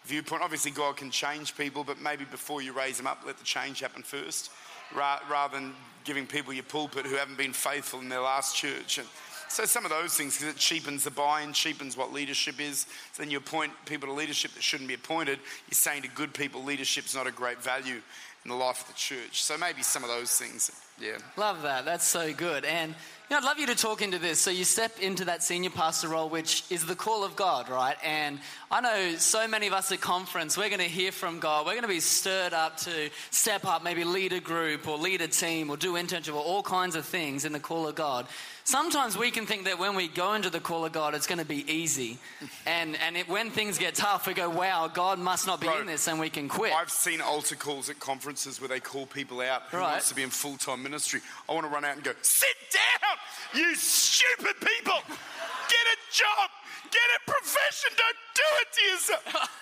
viewpoint. 0.04 0.42
Obviously, 0.42 0.70
God 0.70 0.96
can 0.96 1.10
change 1.10 1.56
people, 1.56 1.84
but 1.84 2.00
maybe 2.00 2.24
before 2.24 2.62
you 2.62 2.72
raise 2.72 2.96
them 2.96 3.06
up, 3.06 3.22
let 3.26 3.38
the 3.38 3.44
change 3.44 3.80
happen 3.80 4.02
first, 4.02 4.50
ra- 4.94 5.20
rather 5.30 5.56
than 5.56 5.74
giving 6.04 6.26
people 6.26 6.52
your 6.52 6.64
pulpit 6.64 7.06
who 7.06 7.16
haven't 7.16 7.38
been 7.38 7.52
faithful 7.52 8.00
in 8.00 8.08
their 8.08 8.20
last 8.20 8.56
church. 8.56 8.98
And 8.98 9.06
so 9.48 9.64
some 9.64 9.84
of 9.84 9.90
those 9.90 10.14
things, 10.14 10.38
because 10.38 10.54
it 10.54 10.58
cheapens 10.58 11.04
the 11.04 11.10
buy-in, 11.10 11.52
cheapens 11.52 11.96
what 11.96 12.12
leadership 12.12 12.60
is. 12.60 12.86
So 13.12 13.22
then 13.22 13.30
you 13.30 13.38
appoint 13.38 13.72
people 13.84 14.08
to 14.08 14.14
leadership 14.14 14.52
that 14.52 14.62
shouldn't 14.62 14.88
be 14.88 14.94
appointed. 14.94 15.38
You're 15.68 15.74
saying 15.74 16.02
to 16.02 16.08
good 16.08 16.32
people, 16.32 16.62
leadership's 16.62 17.14
not 17.14 17.26
a 17.26 17.32
great 17.32 17.60
value 17.60 18.00
in 18.44 18.48
the 18.48 18.56
life 18.56 18.82
of 18.82 18.86
the 18.86 18.94
church. 18.94 19.42
So 19.42 19.58
maybe 19.58 19.82
some 19.82 20.04
of 20.04 20.08
those 20.08 20.32
things, 20.32 20.70
yeah. 21.00 21.18
Love 21.36 21.62
that. 21.62 21.84
That's 21.84 22.06
so 22.06 22.32
good. 22.32 22.64
And 22.64 22.94
you 23.30 23.36
know, 23.36 23.38
I'd 23.38 23.44
love 23.44 23.58
you 23.60 23.66
to 23.66 23.76
talk 23.76 24.02
into 24.02 24.18
this. 24.18 24.40
So 24.40 24.50
you 24.50 24.64
step 24.64 24.98
into 24.98 25.26
that 25.26 25.44
senior 25.44 25.70
pastor 25.70 26.08
role, 26.08 26.28
which 26.28 26.64
is 26.68 26.84
the 26.84 26.96
call 26.96 27.22
of 27.22 27.36
God, 27.36 27.68
right? 27.68 27.96
And 28.04 28.40
I 28.72 28.80
know 28.80 29.14
so 29.18 29.46
many 29.46 29.68
of 29.68 29.72
us 29.72 29.92
at 29.92 30.00
conference, 30.00 30.56
we're 30.58 30.68
going 30.68 30.80
to 30.80 30.84
hear 30.88 31.12
from 31.12 31.38
God. 31.38 31.64
We're 31.64 31.72
going 31.74 31.82
to 31.82 31.88
be 31.88 32.00
stirred 32.00 32.52
up 32.52 32.76
to 32.78 33.10
step 33.30 33.64
up, 33.64 33.84
maybe 33.84 34.02
lead 34.02 34.32
a 34.32 34.40
group 34.40 34.88
or 34.88 34.98
lead 34.98 35.20
a 35.20 35.28
team 35.28 35.70
or 35.70 35.76
do 35.76 35.92
internship 35.94 36.34
or 36.34 36.42
all 36.42 36.62
kinds 36.64 36.96
of 36.96 37.04
things 37.04 37.44
in 37.44 37.52
the 37.52 37.60
call 37.60 37.86
of 37.86 37.94
God. 37.94 38.26
Sometimes 38.64 39.16
we 39.16 39.30
can 39.30 39.46
think 39.46 39.64
that 39.64 39.78
when 39.78 39.96
we 39.96 40.06
go 40.06 40.34
into 40.34 40.50
the 40.50 40.60
call 40.60 40.84
of 40.84 40.92
God, 40.92 41.14
it's 41.14 41.26
going 41.26 41.38
to 41.38 41.44
be 41.44 41.70
easy. 41.72 42.18
And, 42.66 42.96
and 43.04 43.16
it, 43.16 43.28
when 43.28 43.50
things 43.50 43.78
get 43.78 43.94
tough, 43.94 44.26
we 44.26 44.34
go, 44.34 44.48
wow, 44.48 44.86
God 44.92 45.18
must 45.18 45.46
not 45.46 45.60
be 45.60 45.66
Bro, 45.66 45.80
in 45.80 45.86
this 45.86 46.06
and 46.08 46.20
we 46.20 46.30
can 46.30 46.48
quit. 46.48 46.72
I've 46.72 46.90
seen 46.90 47.20
altar 47.20 47.56
calls 47.56 47.88
at 47.90 47.98
conferences 47.98 48.60
where 48.60 48.68
they 48.68 48.80
call 48.80 49.06
people 49.06 49.40
out 49.40 49.62
who 49.70 49.78
Right. 49.78 49.92
wants 49.92 50.10
to 50.10 50.14
be 50.14 50.22
in 50.22 50.30
full 50.30 50.56
time 50.56 50.82
ministry. 50.90 51.20
I 51.48 51.54
want 51.54 51.66
to 51.66 51.72
run 51.72 51.84
out 51.84 51.94
and 51.94 52.02
go, 52.04 52.12
sit 52.22 52.56
down, 52.72 53.16
you 53.54 53.74
stupid 53.76 54.56
people. 54.60 54.98
Get 55.06 55.86
a 55.94 55.98
job, 56.12 56.50
get 56.90 57.08
a 57.16 57.30
profession, 57.30 57.90
don't 57.96 58.16
do 58.34 58.48
it 58.60 58.68
to 58.72 58.82
yourself. 58.90 59.56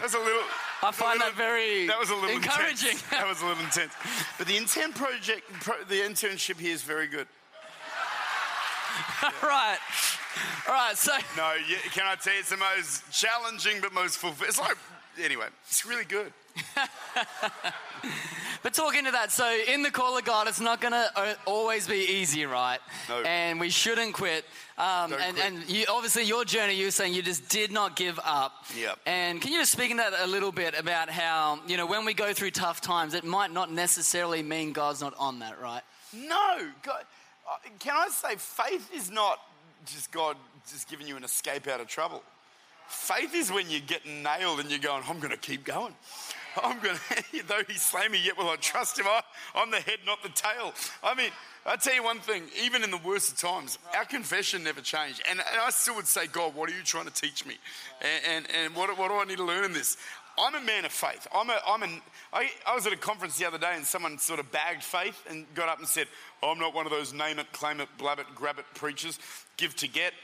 That's 0.00 0.14
a 0.14 0.18
little. 0.18 0.42
I 0.82 0.90
find 0.92 1.18
little- 1.18 1.32
that 1.32 1.36
very 1.36 1.86
That 1.86 1.98
was 1.98 2.10
a 2.10 2.14
little 2.14 2.30
encouraging. 2.36 2.90
Intense. 2.90 3.10
That 3.10 3.26
was 3.28 3.42
a 3.42 3.46
little 3.46 3.62
intense. 3.64 3.92
But 4.38 4.46
the 4.46 4.56
intern 4.56 4.92
project, 4.92 5.50
pro, 5.60 5.74
the 5.88 6.00
internship 6.00 6.58
here 6.58 6.72
is 6.74 6.82
very 6.82 7.06
good. 7.06 7.26
right. 9.42 9.78
All 10.68 10.74
right. 10.74 10.96
So, 10.96 11.12
No, 11.36 11.54
yeah, 11.68 11.78
can 11.92 12.06
I 12.06 12.14
tell 12.16 12.32
you, 12.34 12.40
it's 12.40 12.50
the 12.50 12.56
most 12.58 13.10
challenging 13.12 13.80
but 13.80 13.92
most 13.92 14.18
fulfilling. 14.18 14.48
It's 14.48 14.58
like, 14.60 14.76
anyway, 15.20 15.46
it's 15.66 15.84
really 15.84 16.04
good. 16.04 16.32
But 18.62 18.74
talking 18.74 19.04
to 19.04 19.10
that, 19.12 19.32
so 19.32 19.58
in 19.68 19.82
the 19.82 19.90
call 19.90 20.16
of 20.18 20.24
God, 20.24 20.48
it's 20.48 20.60
not 20.60 20.80
going 20.80 20.92
to 20.92 21.36
always 21.46 21.88
be 21.88 21.96
easy, 21.96 22.44
right? 22.44 22.78
No. 23.08 23.22
And 23.22 23.58
we 23.60 23.70
shouldn't 23.70 24.14
quit. 24.14 24.44
Um, 24.76 25.12
and 25.12 25.36
quit. 25.36 25.44
and 25.44 25.68
you, 25.70 25.84
obviously, 25.88 26.24
your 26.24 26.44
journey, 26.44 26.74
you 26.74 26.86
were 26.86 26.90
saying 26.90 27.14
you 27.14 27.22
just 27.22 27.48
did 27.48 27.72
not 27.72 27.96
give 27.96 28.18
up. 28.24 28.52
Yep. 28.78 28.98
And 29.06 29.40
can 29.40 29.52
you 29.52 29.58
just 29.58 29.72
speak 29.72 29.90
into 29.90 30.02
that 30.08 30.20
a 30.20 30.26
little 30.26 30.52
bit 30.52 30.78
about 30.78 31.10
how, 31.10 31.60
you 31.66 31.76
know, 31.76 31.86
when 31.86 32.04
we 32.04 32.14
go 32.14 32.32
through 32.32 32.50
tough 32.50 32.80
times, 32.80 33.14
it 33.14 33.24
might 33.24 33.52
not 33.52 33.72
necessarily 33.72 34.42
mean 34.42 34.72
God's 34.72 35.00
not 35.00 35.14
on 35.18 35.38
that, 35.40 35.60
right? 35.60 35.82
No, 36.12 36.68
God, 36.82 37.04
uh, 37.50 37.56
can 37.78 37.94
I 37.96 38.08
say 38.08 38.36
faith 38.36 38.90
is 38.94 39.10
not 39.10 39.38
just 39.86 40.10
God 40.10 40.36
just 40.70 40.88
giving 40.88 41.06
you 41.06 41.16
an 41.16 41.24
escape 41.24 41.66
out 41.66 41.80
of 41.80 41.86
trouble. 41.86 42.22
Faith 42.88 43.34
is 43.34 43.52
when 43.52 43.70
you 43.70 43.80
get 43.80 44.04
nailed 44.04 44.60
and 44.60 44.68
you're 44.68 44.80
going, 44.80 45.02
I'm 45.08 45.20
going 45.20 45.30
to 45.30 45.36
keep 45.36 45.64
going. 45.64 45.94
I'm 46.62 46.80
going 46.80 46.96
to, 47.32 47.46
though 47.46 47.62
he 47.68 47.74
slay 47.74 48.08
me, 48.08 48.20
yet 48.22 48.36
will 48.36 48.48
I 48.48 48.56
trust 48.56 48.98
him. 48.98 49.06
I, 49.06 49.20
I'm 49.54 49.70
the 49.70 49.80
head, 49.80 49.98
not 50.06 50.22
the 50.22 50.30
tail. 50.30 50.74
I 51.02 51.14
mean, 51.14 51.30
I 51.66 51.76
tell 51.76 51.94
you 51.94 52.02
one 52.02 52.20
thing, 52.20 52.44
even 52.62 52.82
in 52.82 52.90
the 52.90 53.00
worst 53.04 53.32
of 53.32 53.38
times, 53.38 53.78
our 53.96 54.04
confession 54.04 54.64
never 54.64 54.80
changed. 54.80 55.22
And, 55.28 55.38
and 55.38 55.60
I 55.60 55.70
still 55.70 55.96
would 55.96 56.06
say, 56.06 56.26
God, 56.26 56.54
what 56.54 56.70
are 56.70 56.72
you 56.72 56.82
trying 56.82 57.04
to 57.06 57.12
teach 57.12 57.44
me? 57.44 57.56
And, 58.00 58.46
and, 58.46 58.56
and 58.64 58.74
what, 58.74 58.96
what 58.98 59.08
do 59.08 59.14
I 59.14 59.24
need 59.24 59.38
to 59.38 59.44
learn 59.44 59.64
in 59.64 59.72
this? 59.72 59.96
I'm 60.38 60.54
a 60.54 60.60
man 60.60 60.84
of 60.84 60.92
faith. 60.92 61.26
I'm 61.34 61.50
a, 61.50 61.58
I'm 61.66 61.82
an, 61.82 62.00
I, 62.32 62.50
I 62.66 62.74
was 62.74 62.86
at 62.86 62.92
a 62.92 62.96
conference 62.96 63.38
the 63.38 63.46
other 63.46 63.58
day 63.58 63.72
and 63.74 63.84
someone 63.84 64.16
sort 64.18 64.40
of 64.40 64.50
bagged 64.50 64.82
faith 64.82 65.26
and 65.28 65.44
got 65.54 65.68
up 65.68 65.78
and 65.78 65.86
said, 65.86 66.06
I'm 66.42 66.58
not 66.58 66.74
one 66.74 66.86
of 66.86 66.92
those 66.92 67.12
name 67.12 67.38
it, 67.38 67.52
claim 67.52 67.80
it, 67.80 67.88
blab 67.98 68.20
it, 68.20 68.26
grab 68.34 68.58
it 68.58 68.64
preachers, 68.74 69.18
give 69.56 69.76
to 69.76 69.88
get. 69.88 70.14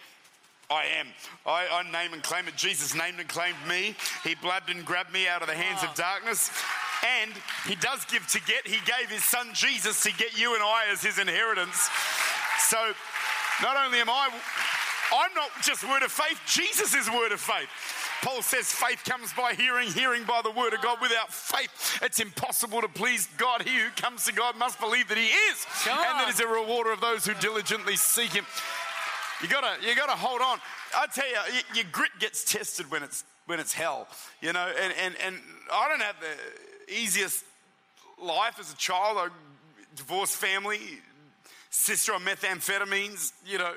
I 0.70 0.84
am. 0.98 1.06
I, 1.46 1.66
I 1.70 1.90
name 1.90 2.12
and 2.12 2.22
claim 2.22 2.48
it. 2.48 2.56
Jesus 2.56 2.94
named 2.94 3.20
and 3.20 3.28
claimed 3.28 3.56
me. 3.68 3.94
He 4.24 4.34
blabbed 4.34 4.70
and 4.70 4.84
grabbed 4.84 5.12
me 5.12 5.28
out 5.28 5.42
of 5.42 5.48
the 5.48 5.54
hands 5.54 5.82
of 5.82 5.94
darkness. 5.94 6.50
And 7.20 7.30
he 7.66 7.76
does 7.76 8.04
give 8.06 8.26
to 8.28 8.40
get. 8.42 8.66
He 8.66 8.78
gave 8.84 9.08
his 9.08 9.24
son 9.24 9.48
Jesus 9.52 10.02
to 10.02 10.12
get 10.12 10.38
you 10.38 10.54
and 10.54 10.62
I 10.62 10.84
as 10.90 11.02
his 11.02 11.18
inheritance. 11.18 11.88
So 12.58 12.92
not 13.62 13.76
only 13.76 14.00
am 14.00 14.10
I, 14.10 14.28
I'm 15.14 15.34
not 15.34 15.50
just 15.62 15.88
word 15.88 16.02
of 16.02 16.10
faith, 16.10 16.40
Jesus 16.46 16.94
is 16.94 17.08
word 17.10 17.30
of 17.30 17.40
faith. 17.40 17.68
Paul 18.22 18.42
says 18.42 18.72
faith 18.72 19.04
comes 19.04 19.32
by 19.34 19.54
hearing, 19.54 19.88
hearing 19.88 20.24
by 20.24 20.40
the 20.42 20.50
word 20.50 20.72
of 20.72 20.82
God. 20.82 20.98
Without 21.00 21.32
faith, 21.32 22.00
it's 22.02 22.18
impossible 22.18 22.80
to 22.80 22.88
please 22.88 23.28
God. 23.36 23.62
He 23.62 23.78
who 23.78 23.90
comes 23.94 24.24
to 24.24 24.32
God 24.32 24.56
must 24.56 24.80
believe 24.80 25.08
that 25.08 25.18
he 25.18 25.26
is, 25.26 25.66
and 25.86 25.98
that 25.98 26.24
he's 26.26 26.40
a 26.40 26.46
rewarder 26.46 26.90
of 26.90 27.00
those 27.00 27.24
who 27.24 27.34
diligently 27.34 27.94
seek 27.94 28.32
him. 28.32 28.46
You 29.42 29.48
gotta, 29.48 29.86
you 29.86 29.94
gotta 29.94 30.12
hold 30.12 30.40
on. 30.40 30.58
I 30.96 31.06
tell 31.06 31.28
you, 31.28 31.60
your 31.74 31.84
grit 31.92 32.10
gets 32.18 32.44
tested 32.50 32.90
when 32.90 33.02
it's 33.02 33.24
when 33.46 33.60
it's 33.60 33.72
hell. 33.72 34.08
You 34.40 34.52
know, 34.52 34.72
and 34.82 34.92
and 35.00 35.14
and 35.24 35.36
I 35.72 35.88
don't 35.88 36.00
have 36.00 36.16
the 36.20 36.92
easiest 36.94 37.44
life 38.22 38.58
as 38.58 38.72
a 38.72 38.76
child. 38.76 39.18
I 39.18 39.28
divorced 39.94 40.36
family, 40.36 40.80
sister 41.70 42.14
on 42.14 42.22
methamphetamines. 42.22 43.32
You 43.44 43.58
know, 43.58 43.72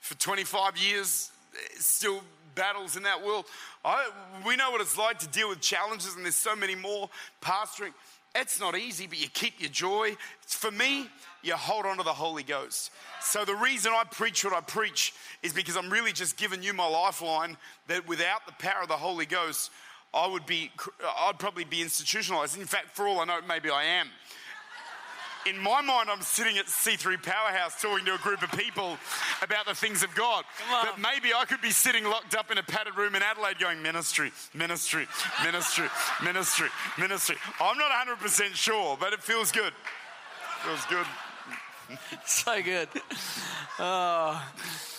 for 0.00 0.14
25 0.14 0.76
years, 0.78 1.30
still 1.78 2.22
battles 2.54 2.96
in 2.96 3.02
that 3.04 3.24
world. 3.24 3.46
I, 3.84 4.08
we 4.46 4.56
know 4.56 4.70
what 4.70 4.80
it's 4.80 4.98
like 4.98 5.18
to 5.20 5.28
deal 5.28 5.48
with 5.48 5.60
challenges, 5.60 6.14
and 6.14 6.24
there's 6.24 6.36
so 6.36 6.54
many 6.54 6.74
more. 6.74 7.10
Pastoring, 7.40 7.92
it's 8.34 8.58
not 8.58 8.76
easy, 8.76 9.06
but 9.06 9.20
you 9.20 9.28
keep 9.28 9.60
your 9.60 9.70
joy. 9.70 10.16
For 10.46 10.70
me, 10.70 11.06
you 11.42 11.54
hold 11.54 11.86
on 11.86 11.98
to 11.98 12.02
the 12.02 12.12
Holy 12.12 12.42
Ghost. 12.42 12.90
So 13.20 13.44
the 13.44 13.54
reason 13.54 13.92
I 13.94 14.04
preach 14.04 14.44
what 14.44 14.54
I 14.54 14.60
preach 14.60 15.12
is 15.42 15.52
because 15.52 15.76
I'm 15.76 15.90
really 15.90 16.12
just 16.12 16.36
giving 16.36 16.62
you 16.62 16.72
my 16.72 16.86
lifeline 16.86 17.56
that 17.88 18.06
without 18.08 18.46
the 18.46 18.52
power 18.52 18.82
of 18.82 18.88
the 18.88 18.96
Holy 18.96 19.26
Ghost, 19.26 19.70
I 20.14 20.26
would 20.26 20.46
be, 20.46 20.70
I'd 21.20 21.38
probably 21.38 21.64
be 21.64 21.82
institutionalized. 21.82 22.58
In 22.58 22.66
fact, 22.66 22.94
for 22.94 23.06
all 23.06 23.20
I 23.20 23.24
know, 23.24 23.40
maybe 23.46 23.70
I 23.70 23.84
am. 23.84 24.08
In 25.44 25.58
my 25.58 25.80
mind, 25.80 26.08
I'm 26.08 26.20
sitting 26.20 26.56
at 26.58 26.66
C3 26.66 27.20
Powerhouse 27.22 27.80
talking 27.82 28.04
to 28.06 28.14
a 28.14 28.18
group 28.18 28.42
of 28.42 28.52
people 28.52 28.96
about 29.42 29.66
the 29.66 29.74
things 29.74 30.02
of 30.04 30.14
God. 30.14 30.44
But 30.70 30.98
maybe 31.00 31.34
I 31.34 31.44
could 31.46 31.60
be 31.60 31.70
sitting 31.70 32.04
locked 32.04 32.36
up 32.36 32.50
in 32.52 32.58
a 32.58 32.62
padded 32.62 32.96
room 32.96 33.14
in 33.16 33.22
Adelaide 33.22 33.58
going, 33.58 33.82
ministry, 33.82 34.30
ministry, 34.54 35.06
ministry, 35.44 35.88
ministry, 36.22 36.68
ministry. 36.98 37.36
I'm 37.60 37.76
not 37.76 37.90
100% 37.90 38.54
sure, 38.54 38.96
but 39.00 39.12
it 39.12 39.22
feels 39.22 39.50
good. 39.50 39.72
It 39.72 40.66
Feels 40.66 40.84
good. 40.86 41.06
So 42.24 42.62
good. 42.62 42.88
Oh. 43.78 44.42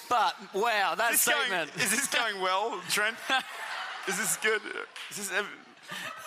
But 0.09 0.35
wow, 0.53 0.93
that 0.95 1.13
Is 1.13 1.25
this, 1.25 1.33
going, 1.33 1.45
statement. 1.47 1.71
is 1.77 1.89
this 1.89 2.07
going 2.07 2.39
well, 2.39 2.79
Trent? 2.89 3.15
Is 4.07 4.17
this 4.17 4.37
good? 4.37 4.61
Is 5.09 5.17
this 5.17 5.31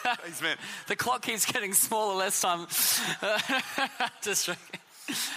Thanks, 0.02 0.40
man. 0.42 0.56
The 0.86 0.96
clock 0.96 1.22
keeps 1.22 1.44
getting 1.44 1.72
smaller 1.72 2.14
less 2.14 2.40
time. 2.40 2.66
Just. 4.22 4.48
Um, 4.48 4.56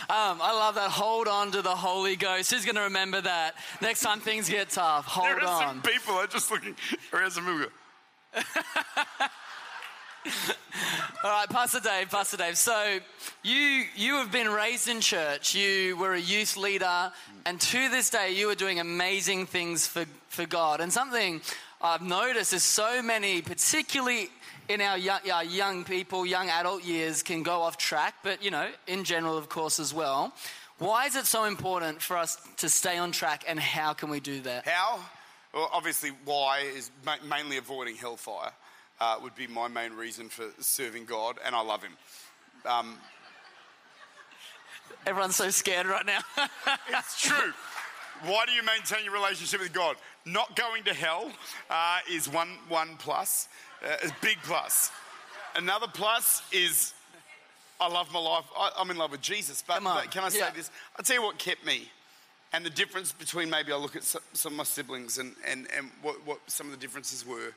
I 0.09 0.51
love 0.51 0.75
that. 0.75 0.89
Hold 0.89 1.27
on 1.27 1.51
to 1.51 1.61
the 1.61 1.75
Holy 1.75 2.15
Ghost. 2.15 2.51
Who's 2.51 2.65
going 2.65 2.75
to 2.75 2.81
remember 2.81 3.21
that? 3.21 3.53
Next 3.81 4.01
time 4.01 4.19
things 4.19 4.49
get 4.49 4.69
tough, 4.69 5.05
hold 5.05 5.27
There 5.27 5.39
are 5.41 5.61
some 5.61 5.69
on. 5.77 5.81
people 5.81 6.15
are 6.15 6.25
just 6.27 6.49
looking. 6.49 6.75
Is 7.13 7.37
a 7.37 7.41
movie. 7.41 7.65
All 11.23 11.31
right, 11.31 11.49
Pastor 11.49 11.79
Dave, 11.79 12.09
Pastor 12.09 12.37
Dave. 12.37 12.57
So 12.57 12.99
you 13.43 13.83
you 13.95 14.15
have 14.15 14.31
been 14.31 14.49
raised 14.49 14.87
in 14.87 15.01
church. 15.01 15.53
You 15.53 15.97
were 15.97 16.13
a 16.13 16.19
youth 16.19 16.57
leader, 16.57 17.11
and 17.45 17.59
to 17.61 17.89
this 17.89 18.09
day, 18.09 18.31
you 18.33 18.49
are 18.49 18.55
doing 18.55 18.79
amazing 18.79 19.45
things 19.45 19.85
for 19.85 20.05
for 20.29 20.45
God. 20.45 20.81
And 20.81 20.91
something 20.91 21.41
I've 21.81 22.01
noticed 22.01 22.53
is 22.53 22.63
so 22.63 23.01
many, 23.01 23.41
particularly 23.41 24.29
in 24.67 24.81
our 24.81 24.97
young, 24.97 25.19
our 25.31 25.43
young 25.43 25.85
people, 25.85 26.25
young 26.25 26.49
adult 26.49 26.83
years, 26.83 27.23
can 27.23 27.41
go 27.41 27.61
off 27.61 27.77
track. 27.77 28.15
But 28.21 28.43
you 28.43 28.51
know, 28.51 28.69
in 28.87 29.05
general, 29.05 29.37
of 29.37 29.49
course, 29.49 29.79
as 29.79 29.93
well. 29.93 30.33
Why 30.77 31.05
is 31.05 31.15
it 31.15 31.25
so 31.25 31.45
important 31.45 32.01
for 32.01 32.17
us 32.17 32.37
to 32.57 32.69
stay 32.69 32.97
on 32.97 33.11
track, 33.11 33.43
and 33.47 33.59
how 33.59 33.93
can 33.93 34.09
we 34.09 34.19
do 34.19 34.41
that? 34.41 34.67
How? 34.67 34.99
Well, 35.53 35.69
obviously, 35.73 36.11
why 36.25 36.59
is 36.75 36.91
ma- 37.05 37.15
mainly 37.27 37.57
avoiding 37.57 37.95
hellfire. 37.95 38.51
Uh, 39.01 39.17
would 39.23 39.35
be 39.35 39.47
my 39.47 39.69
main 39.69 39.93
reason 39.93 40.27
for 40.27 40.43
serving 40.59 41.05
God, 41.05 41.37
and 41.45 41.55
I 41.55 41.61
love 41.61 41.81
Him. 41.81 41.93
Um, 42.65 42.97
Everyone's 45.05 45.37
so 45.37 45.49
scared 45.49 45.87
right 45.87 46.05
now. 46.05 46.19
It's 46.89 47.21
true. 47.21 47.53
Why 48.25 48.45
do 48.45 48.51
you 48.51 48.63
maintain 48.63 49.03
your 49.05 49.13
relationship 49.13 49.61
with 49.61 49.73
God? 49.73 49.95
Not 50.25 50.55
going 50.55 50.83
to 50.83 50.93
hell 50.93 51.31
uh, 51.69 51.99
is 52.11 52.27
one 52.29 52.49
one 52.67 52.95
plus, 52.97 53.47
uh, 53.83 54.07
a 54.07 54.11
big 54.21 54.37
plus. 54.43 54.91
Another 55.55 55.87
plus 55.87 56.43
is 56.51 56.93
I 57.79 57.87
love 57.87 58.11
my 58.13 58.19
life. 58.19 58.45
I, 58.57 58.71
I'm 58.77 58.91
in 58.91 58.97
love 58.97 59.11
with 59.11 59.21
Jesus. 59.21 59.63
But, 59.65 59.83
but 59.83 60.11
can 60.11 60.23
I 60.23 60.29
say 60.29 60.39
Yeah. 60.39 60.49
this? 60.51 60.69
I'll 60.97 61.03
tell 61.03 61.15
you 61.15 61.23
what 61.23 61.37
kept 61.37 61.65
me, 61.65 61.89
and 62.51 62.65
the 62.65 62.69
difference 62.69 63.11
between 63.13 63.49
maybe 63.49 63.71
I 63.71 63.77
look 63.77 63.95
at 63.95 64.03
some, 64.03 64.21
some 64.33 64.53
of 64.53 64.57
my 64.57 64.63
siblings 64.65 65.17
and 65.17 65.33
and 65.47 65.67
and 65.75 65.89
what, 66.01 66.25
what 66.25 66.39
some 66.47 66.67
of 66.67 66.73
the 66.73 66.79
differences 66.79 67.25
were. 67.25 67.53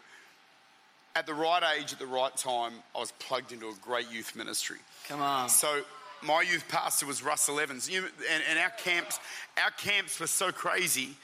At 1.14 1.26
the 1.26 1.35
right 1.35 1.62
age, 1.78 1.92
at 1.92 1.99
the 1.99 2.07
right 2.07 2.35
time, 2.38 2.73
I 2.97 3.00
was 3.00 3.12
plugged 3.19 3.52
into 3.52 3.69
a 3.69 3.75
great 3.83 4.11
youth 4.11 4.35
ministry. 4.35 4.78
Come 5.09 5.21
on. 5.21 5.50
So 5.50 5.83
my 6.22 6.42
youth 6.42 6.64
pastor 6.68 7.06
was 7.06 7.22
Russell 7.22 7.60
Evans, 7.60 7.88
you, 7.88 8.04
and, 8.30 8.42
and 8.48 8.58
our 8.58 8.70
camps, 8.70 9.18
our 9.62 9.70
camps 9.72 10.20
were 10.20 10.26
so 10.26 10.52
crazy. 10.52 11.16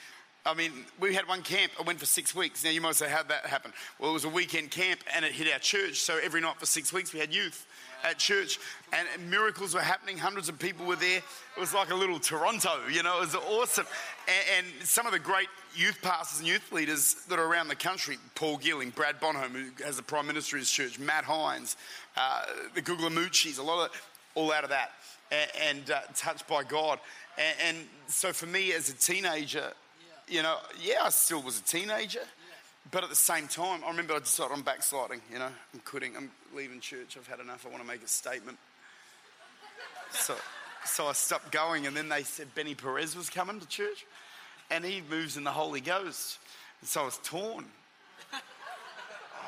I 0.47 0.55
mean, 0.55 0.73
we 0.99 1.15
had 1.15 1.29
one 1.29 1.43
camp. 1.43 1.73
I 1.79 1.83
went 1.83 1.99
for 2.01 2.07
six 2.07 2.35
weeks. 2.35 2.65
Now 2.65 2.71
you 2.71 2.81
might 2.81 2.95
say, 2.95 3.09
how'd 3.09 3.29
that 3.29 3.45
happen? 3.45 3.73
Well, 3.99 4.11
it 4.11 4.15
was 4.15 4.25
a 4.25 4.31
weekend 4.31 4.71
camp, 4.71 5.01
and 5.15 5.25
it 5.25 5.33
hit 5.33 5.53
our 5.53 5.59
church. 5.59 6.01
So 6.01 6.19
every 6.23 6.41
night 6.41 6.57
for 6.59 6.67
six 6.67 6.93
weeks, 6.93 7.13
we 7.13 7.21
had 7.21 7.35
youth 7.35 7.67
at 8.05 8.19
church, 8.19 8.59
and 8.93 9.31
miracles 9.31 9.75
were 9.75 9.81
happening. 9.81 10.17
Hundreds 10.17 10.49
of 10.49 10.59
people 10.59 10.87
were 10.87 10.97
there. 10.97 11.19
It 11.19 11.61
was 11.61 11.75
like 11.75 11.91
a 11.91 11.95
little 11.95 12.19
Toronto, 12.19 12.79
you 12.91 13.03
know. 13.03 13.19
It 13.19 13.21
was 13.21 13.35
awesome. 13.35 13.87
And, 14.29 14.67
and 14.79 14.87
some 14.87 15.07
of 15.07 15.13
the 15.13 15.19
great 15.19 15.49
youth 15.75 16.01
pastors 16.01 16.39
and 16.39 16.49
youth 16.49 16.73
leaders 16.73 17.15
that 17.29 17.39
are 17.39 17.45
around 17.45 17.69
the 17.69 17.77
country, 17.77 18.19
Paul 18.35 18.57
Gilling, 18.57 18.91
Brad 18.91 19.21
Bonhomme, 19.21 19.53
who 19.53 19.85
has 19.85 19.97
the 19.97 20.03
Prime 20.03 20.27
Minister 20.27 20.57
of 20.57 20.61
his 20.61 20.71
church, 20.71 20.99
Matt 20.99 21.25
Hines, 21.25 21.77
uh, 22.17 22.45
the 22.75 22.83
Guglielmucci's, 22.83 23.59
a 23.59 23.63
lot 23.63 23.91
of 23.91 24.08
all 24.35 24.53
out 24.53 24.65
of 24.65 24.71
that, 24.71 24.93
and, 25.31 25.51
and 25.69 25.91
uh, 25.91 26.01
touched 26.15 26.47
by 26.49 26.65
God. 26.65 26.99
And, 27.37 27.77
and 27.77 27.87
so 28.07 28.33
for 28.33 28.47
me 28.47 28.73
as 28.73 28.89
a 28.89 28.95
teenager, 28.95 29.73
you 30.29 30.43
know, 30.43 30.57
yeah, 30.83 31.03
I 31.05 31.09
still 31.11 31.43
was 31.43 31.61
a 31.61 31.63
teenager, 31.63 32.21
but 32.91 33.03
at 33.03 33.11
the 33.11 33.17
same 33.17 33.49
time, 33.49 33.83
I 33.85 33.91
remember 33.91 34.15
I 34.15 34.19
decided 34.19 34.53
I'm 34.55 34.63
backsliding, 34.63 35.21
you 35.33 35.39
know, 35.39 35.49
I'm 35.75 35.81
quitting, 35.85 36.17
I'm 36.17 36.31
leaving 36.55 36.81
church, 36.81 37.17
I've 37.17 37.27
had 37.27 37.41
enough, 37.41 37.67
I 37.67 37.71
want 37.71 37.83
to 37.83 37.89
make 37.89 38.03
a 38.03 38.09
statement. 38.09 38.59
So, 40.11 40.35
so 40.85 41.07
I 41.07 41.13
stopped 41.13 41.53
going, 41.53 41.87
and 41.87 41.97
then 41.97 42.09
they 42.09 42.23
said 42.23 42.55
Benny 42.55 42.75
Perez 42.75 43.15
was 43.17 43.29
coming 43.29 43.61
to 43.61 43.69
church, 43.69 44.07
and 44.71 44.85
he 44.85 45.03
moves 45.11 45.37
in 45.37 45.45
the 45.45 45.51
Holy 45.51 45.81
Ghost. 45.81 46.39
And 46.81 46.89
so 46.89 47.03
I 47.03 47.05
was 47.05 47.19
torn. 47.25 47.65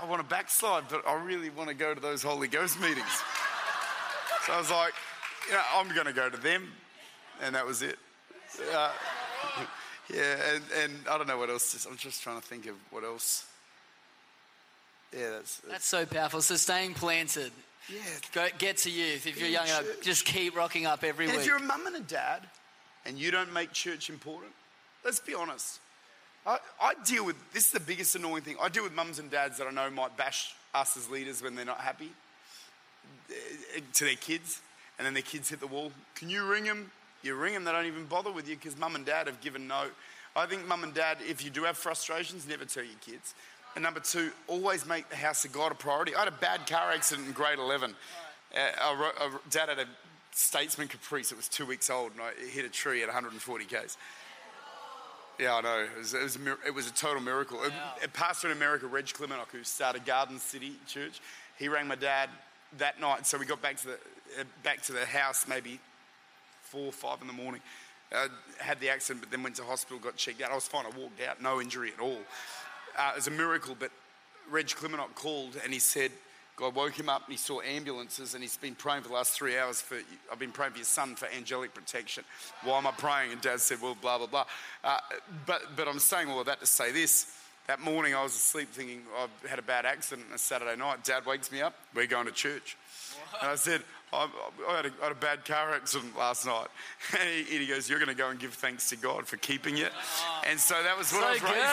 I 0.03 0.07
want 0.07 0.23
to 0.23 0.29
backslide, 0.29 0.85
but 0.89 1.07
I 1.07 1.15
really 1.23 1.51
want 1.51 1.69
to 1.69 1.75
go 1.75 1.95
to 1.95 2.01
those 2.01 2.23
Holy 2.23 2.49
Ghost 2.49 2.81
meetings. 2.81 3.23
So 4.47 4.53
I 4.55 4.59
was 4.59 4.71
like, 4.71 4.95
you 5.49 5.55
know, 5.55 5.63
I'm 5.75 5.89
going 5.95 6.07
to 6.07 6.13
go 6.13 6.31
to 6.31 6.37
them, 6.37 6.71
and 7.43 7.55
that 7.55 7.67
was 7.67 7.83
it. 7.83 7.99
Uh, 8.75 8.91
yeah, 10.13 10.37
and, 10.55 10.65
and 10.83 10.93
I 11.09 11.19
don't 11.19 11.27
know 11.27 11.39
what 11.39 11.51
else. 11.51 11.87
I'm 11.89 11.97
just 11.97 12.23
trying 12.23 12.41
to 12.41 12.47
think 12.47 12.67
of 12.67 12.75
what 12.91 13.05
else. 13.05 13.47
Yeah, 15.13 15.31
that's, 15.31 15.57
that's 15.59 15.73
That's 15.73 15.87
so 15.87 16.07
powerful. 16.07 16.41
So 16.41 16.57
staying 16.57 16.95
planted. 16.95 17.53
yeah. 17.93 18.01
Go, 18.33 18.47
get 18.59 18.79
to 18.79 18.91
youth. 18.91 19.27
If 19.27 19.39
you're 19.39 19.49
young 19.49 19.67
enough, 19.67 19.85
just 20.03 20.25
keep 20.25 20.57
rocking 20.57 20.87
up 20.87 21.05
every 21.05 21.27
And 21.27 21.33
week. 21.33 21.41
if 21.43 21.47
you're 21.47 21.57
a 21.59 21.63
mum 21.63 21.87
and 21.87 21.97
a 21.97 22.01
dad, 22.01 22.43
and 23.07 23.19
you 23.19 23.31
don't 23.31 23.53
make 23.53 23.73
church 23.73 24.09
important, 24.11 24.53
let's 25.05 25.21
be 25.21 25.35
honest. 25.35 25.81
I, 26.47 26.59
I 26.81 26.95
deal 27.05 27.25
with 27.27 27.37
this 27.53 27.67
is 27.67 27.73
the 27.73 27.81
biggest 27.81 28.15
annoying 28.15 28.43
thing. 28.43 28.57
I 28.61 28.69
deal 28.69 28.83
with 28.83 28.95
mums 28.95 29.19
and 29.19 29.31
dads 29.31 29.59
that 29.59 29.67
I 29.67 29.71
know 29.71 29.91
might 29.91 30.17
bash 30.17 30.55
us 30.75 30.97
as 30.97 31.11
leaders 31.11 31.43
when 31.43 31.55
they're 31.55 31.65
not 31.65 31.81
happy 31.81 32.11
to 33.95 34.05
their 34.05 34.14
kids, 34.14 34.61
and 34.99 35.07
then 35.07 35.14
their 35.14 35.23
kids 35.23 35.50
hit 35.50 35.61
the 35.61 35.67
wall. 35.67 35.93
Can 36.14 36.31
you 36.31 36.45
ring 36.45 36.64
them? 36.64 36.90
You 37.23 37.35
ring 37.35 37.55
them, 37.55 37.64
they 37.64 37.73
don't 37.73 37.87
even 37.87 38.07
bother 38.07 38.33
with 38.33 38.49
you 38.49 38.57
because 38.57 38.79
mum 38.79 38.95
and 38.95 39.05
dad 39.05 39.26
have 39.26 39.40
given 39.40 39.67
no. 39.69 39.87
I 40.35 40.47
think 40.47 40.67
mum 40.67 40.85
and 40.85 40.95
dad, 40.95 41.19
if 41.29 41.45
you 41.45 41.50
do 41.50 41.64
have 41.64 41.76
frustrations, 41.76 42.49
never 42.49 42.64
tell 42.64 42.85
your 42.85 42.99
kids. 43.05 43.35
And 43.75 43.85
number 43.85 44.00
two, 44.00 44.31
always 44.49 44.87
make 44.87 45.09
the 45.09 45.17
house 45.17 45.45
of 45.45 45.52
God 45.52 45.73
a 45.73 45.75
priority. 45.75 46.14
I 46.14 46.21
had 46.21 46.29
a 46.29 46.33
bad 46.33 46.67
car 46.67 46.90
accident 46.93 47.29
in 47.29 47.35
grade 47.35 47.59
11. 47.59 47.95
Uh, 48.55 48.59
I 48.81 49.31
dad 49.50 49.69
had 49.69 49.79
a 49.79 49.87
Statesman 50.33 50.88
Caprice. 50.88 51.31
It 51.31 51.37
was 51.37 51.49
two 51.49 51.67
weeks 51.67 51.90
old, 51.90 52.12
and 52.12 52.21
I 52.21 52.33
hit 52.50 52.64
a 52.64 52.69
tree 52.69 53.02
at 53.02 53.09
140 53.09 53.64
k's. 53.67 53.97
Yeah, 55.38 55.55
I 55.55 55.61
know. 55.61 55.79
It 55.81 55.99
was, 55.99 56.14
it 56.14 56.23
was, 56.23 56.37
a, 56.37 56.67
it 56.67 56.75
was 56.75 56.87
a 56.88 56.93
total 56.93 57.23
miracle. 57.23 57.59
A, 57.62 58.05
a 58.05 58.09
pastor 58.09 58.50
in 58.50 58.57
America, 58.57 58.87
Reg 58.87 59.07
Klimionok, 59.07 59.49
who 59.52 59.64
started 59.64 60.05
Garden 60.05 60.38
City 60.38 60.73
Church, 60.87 61.21
he 61.59 61.69
rang 61.69 61.87
my 61.87 61.95
dad 61.95 62.29
that 62.79 63.00
night. 63.00 63.27
So 63.27 63.39
we 63.39 63.47
got 63.47 63.62
back 63.62 63.77
to 63.79 63.87
the 63.87 63.99
uh, 64.39 64.45
back 64.62 64.83
to 64.83 64.93
the 64.93 65.05
house 65.05 65.47
maybe 65.49 65.81
four 66.62 66.87
or 66.87 66.93
five 66.93 67.21
in 67.21 67.27
the 67.27 67.33
morning. 67.33 67.61
Uh, 68.12 68.29
had 68.59 68.81
the 68.81 68.89
accident, 68.89 69.21
but 69.21 69.31
then 69.31 69.43
went 69.43 69.55
to 69.57 69.62
hospital, 69.62 69.99
got 69.99 70.17
checked 70.17 70.43
out. 70.43 70.50
I 70.50 70.55
was 70.55 70.67
fine. 70.67 70.85
I 70.85 70.99
walked 70.99 71.21
out, 71.23 71.41
no 71.41 71.61
injury 71.61 71.93
at 71.97 72.03
all. 72.03 72.19
Uh, 72.99 73.11
it 73.12 73.17
was 73.17 73.29
a 73.29 73.31
miracle. 73.31 73.77
But 73.79 73.91
Reg 74.50 74.67
Klimionok 74.67 75.15
called 75.15 75.57
and 75.62 75.73
he 75.73 75.79
said, 75.79 76.11
God 76.57 76.75
woke 76.75 76.99
him 76.99 77.09
up 77.09 77.25
and 77.25 77.33
he 77.33 77.39
saw 77.39 77.61
ambulances 77.62 78.35
and 78.35 78.43
he's 78.43 78.57
been 78.57 78.75
praying 78.75 79.03
for 79.03 79.09
the 79.09 79.15
last 79.15 79.33
three 79.33 79.57
hours 79.57 79.81
for, 79.81 79.99
I've 80.31 80.39
been 80.39 80.53
praying 80.53 80.73
for 80.73 80.79
your 80.79 80.85
son 80.85 81.15
for 81.15 81.27
angelic 81.35 81.73
protection. 81.73 82.25
Why 82.65 82.79
am 82.79 82.87
I 82.87 82.91
praying? 82.91 83.33
And 83.33 83.41
dad 83.41 83.61
said, 83.61 83.81
well, 83.81 83.97
blah, 84.00 84.19
blah, 84.19 84.27
blah. 84.27 84.45
Uh, 84.85 84.99
but, 85.47 85.62
but 85.77 85.89
I'm 85.89 85.99
saying 85.99 86.29
all 86.29 86.41
of 86.41 86.47
that 86.47 86.61
to 86.61 86.67
say 86.67 86.93
this. 86.93 87.35
That 87.67 87.81
morning 87.81 88.14
I 88.14 88.23
was 88.23 88.35
asleep 88.35 88.71
thinking 88.71 89.02
I 89.17 89.49
had 89.49 89.59
a 89.59 89.62
bad 89.62 89.87
accident 89.87 90.29
on 90.29 90.35
a 90.35 90.38
Saturday 90.38 90.76
night. 90.76 91.05
Dad 91.05 91.25
wakes 91.25 91.52
me 91.52 91.62
up, 91.62 91.75
we're 91.95 92.07
going 92.07 92.26
to 92.26 92.33
church. 92.33 92.76
And 93.40 93.50
I 93.50 93.55
said, 93.55 93.83
I, 94.12 94.29
I, 94.69 94.76
had 94.76 94.87
a, 94.87 94.93
I 95.00 95.05
had 95.05 95.12
a 95.12 95.17
bad 95.17 95.45
car 95.45 95.73
accident 95.73 96.17
last 96.19 96.47
night. 96.47 96.67
And 97.21 97.29
he, 97.29 97.59
he 97.59 97.67
goes, 97.67 97.88
You're 97.88 97.99
going 97.99 98.09
to 98.09 98.14
go 98.14 98.31
and 98.31 98.38
give 98.38 98.55
thanks 98.55 98.88
to 98.90 98.97
God 98.97 99.26
for 99.26 99.37
keeping 99.37 99.76
you. 99.76 99.87
Oh. 99.87 100.43
And 100.49 100.59
so 100.59 100.83
that 100.83 100.99
was 100.99 101.12
what 101.12 101.23
I 101.23 101.38
so 101.38 101.45
was 101.45 101.52
raised 101.52 101.67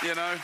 good. 0.00 0.08
you 0.08 0.14
know. 0.14 0.34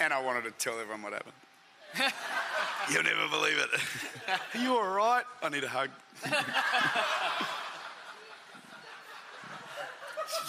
And 0.00 0.12
I 0.12 0.22
wanted 0.22 0.44
to 0.44 0.50
tell 0.52 0.78
everyone 0.78 1.02
what 1.02 1.12
happened. 1.12 1.32
You'll 2.92 3.04
never 3.04 3.28
believe 3.28 3.58
it. 3.58 3.80
Are 4.54 4.60
you 4.62 4.76
all 4.76 4.88
right? 4.88 5.24
I 5.42 5.48
need 5.48 5.64
a 5.64 5.68
hug. 5.68 5.90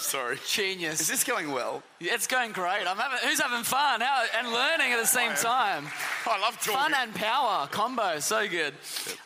Sorry. 0.06 0.38
Genius. 0.46 1.00
Is 1.00 1.08
this 1.08 1.24
going 1.24 1.50
well? 1.50 1.82
It's 1.98 2.28
going 2.28 2.52
great. 2.52 2.86
I'm 2.86 2.96
having. 2.96 3.18
Who's 3.28 3.40
having 3.40 3.64
fun? 3.64 4.00
How, 4.00 4.24
and 4.38 4.52
learning 4.52 4.92
at 4.92 5.00
the 5.00 5.06
same 5.06 5.32
time. 5.34 5.84
I 6.26 6.40
love 6.40 6.54
talking. 6.60 6.74
Fun 6.74 6.94
and 6.94 7.12
power 7.12 7.66
combo, 7.66 8.20
so 8.20 8.46
good. 8.46 8.72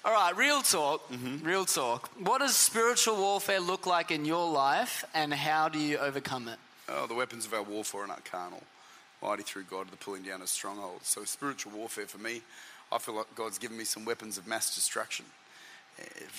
All 0.07 0.13
right, 0.13 0.35
real 0.35 0.63
talk. 0.63 1.07
Mm-hmm. 1.13 1.47
Real 1.47 1.67
talk. 1.67 2.09
What 2.19 2.39
does 2.39 2.57
spiritual 2.57 3.19
warfare 3.19 3.61
look 3.61 3.87
like 3.87 4.11
in 4.11 4.25
your 4.25 4.51
life, 4.51 5.05
and 5.13 5.35
how 5.35 5.69
do 5.69 5.79
you 5.79 5.99
overcome 5.99 6.49
it? 6.49 6.59
Oh, 6.89 7.07
the 7.07 7.15
weapons 7.15 7.45
of 7.45 7.53
our 7.53 7.63
warfare 7.63 8.05
are 8.05 8.07
not 8.07 8.25
carnal, 8.25 8.63
mighty 9.23 9.43
through 9.43 9.65
God 9.65 9.85
to 9.85 9.91
the 9.91 9.99
pulling 9.99 10.23
down 10.23 10.41
of 10.41 10.49
strongholds. 10.49 11.09
So, 11.09 11.25
spiritual 11.25 11.73
warfare 11.73 12.07
for 12.07 12.19
me, 12.19 12.41
I 12.91 12.97
feel 12.97 13.17
like 13.17 13.35
God's 13.35 13.59
given 13.59 13.77
me 13.77 13.85
some 13.85 14.07
weapons 14.07 14.39
of 14.39 14.47
mass 14.47 14.75
destruction. 14.75 15.27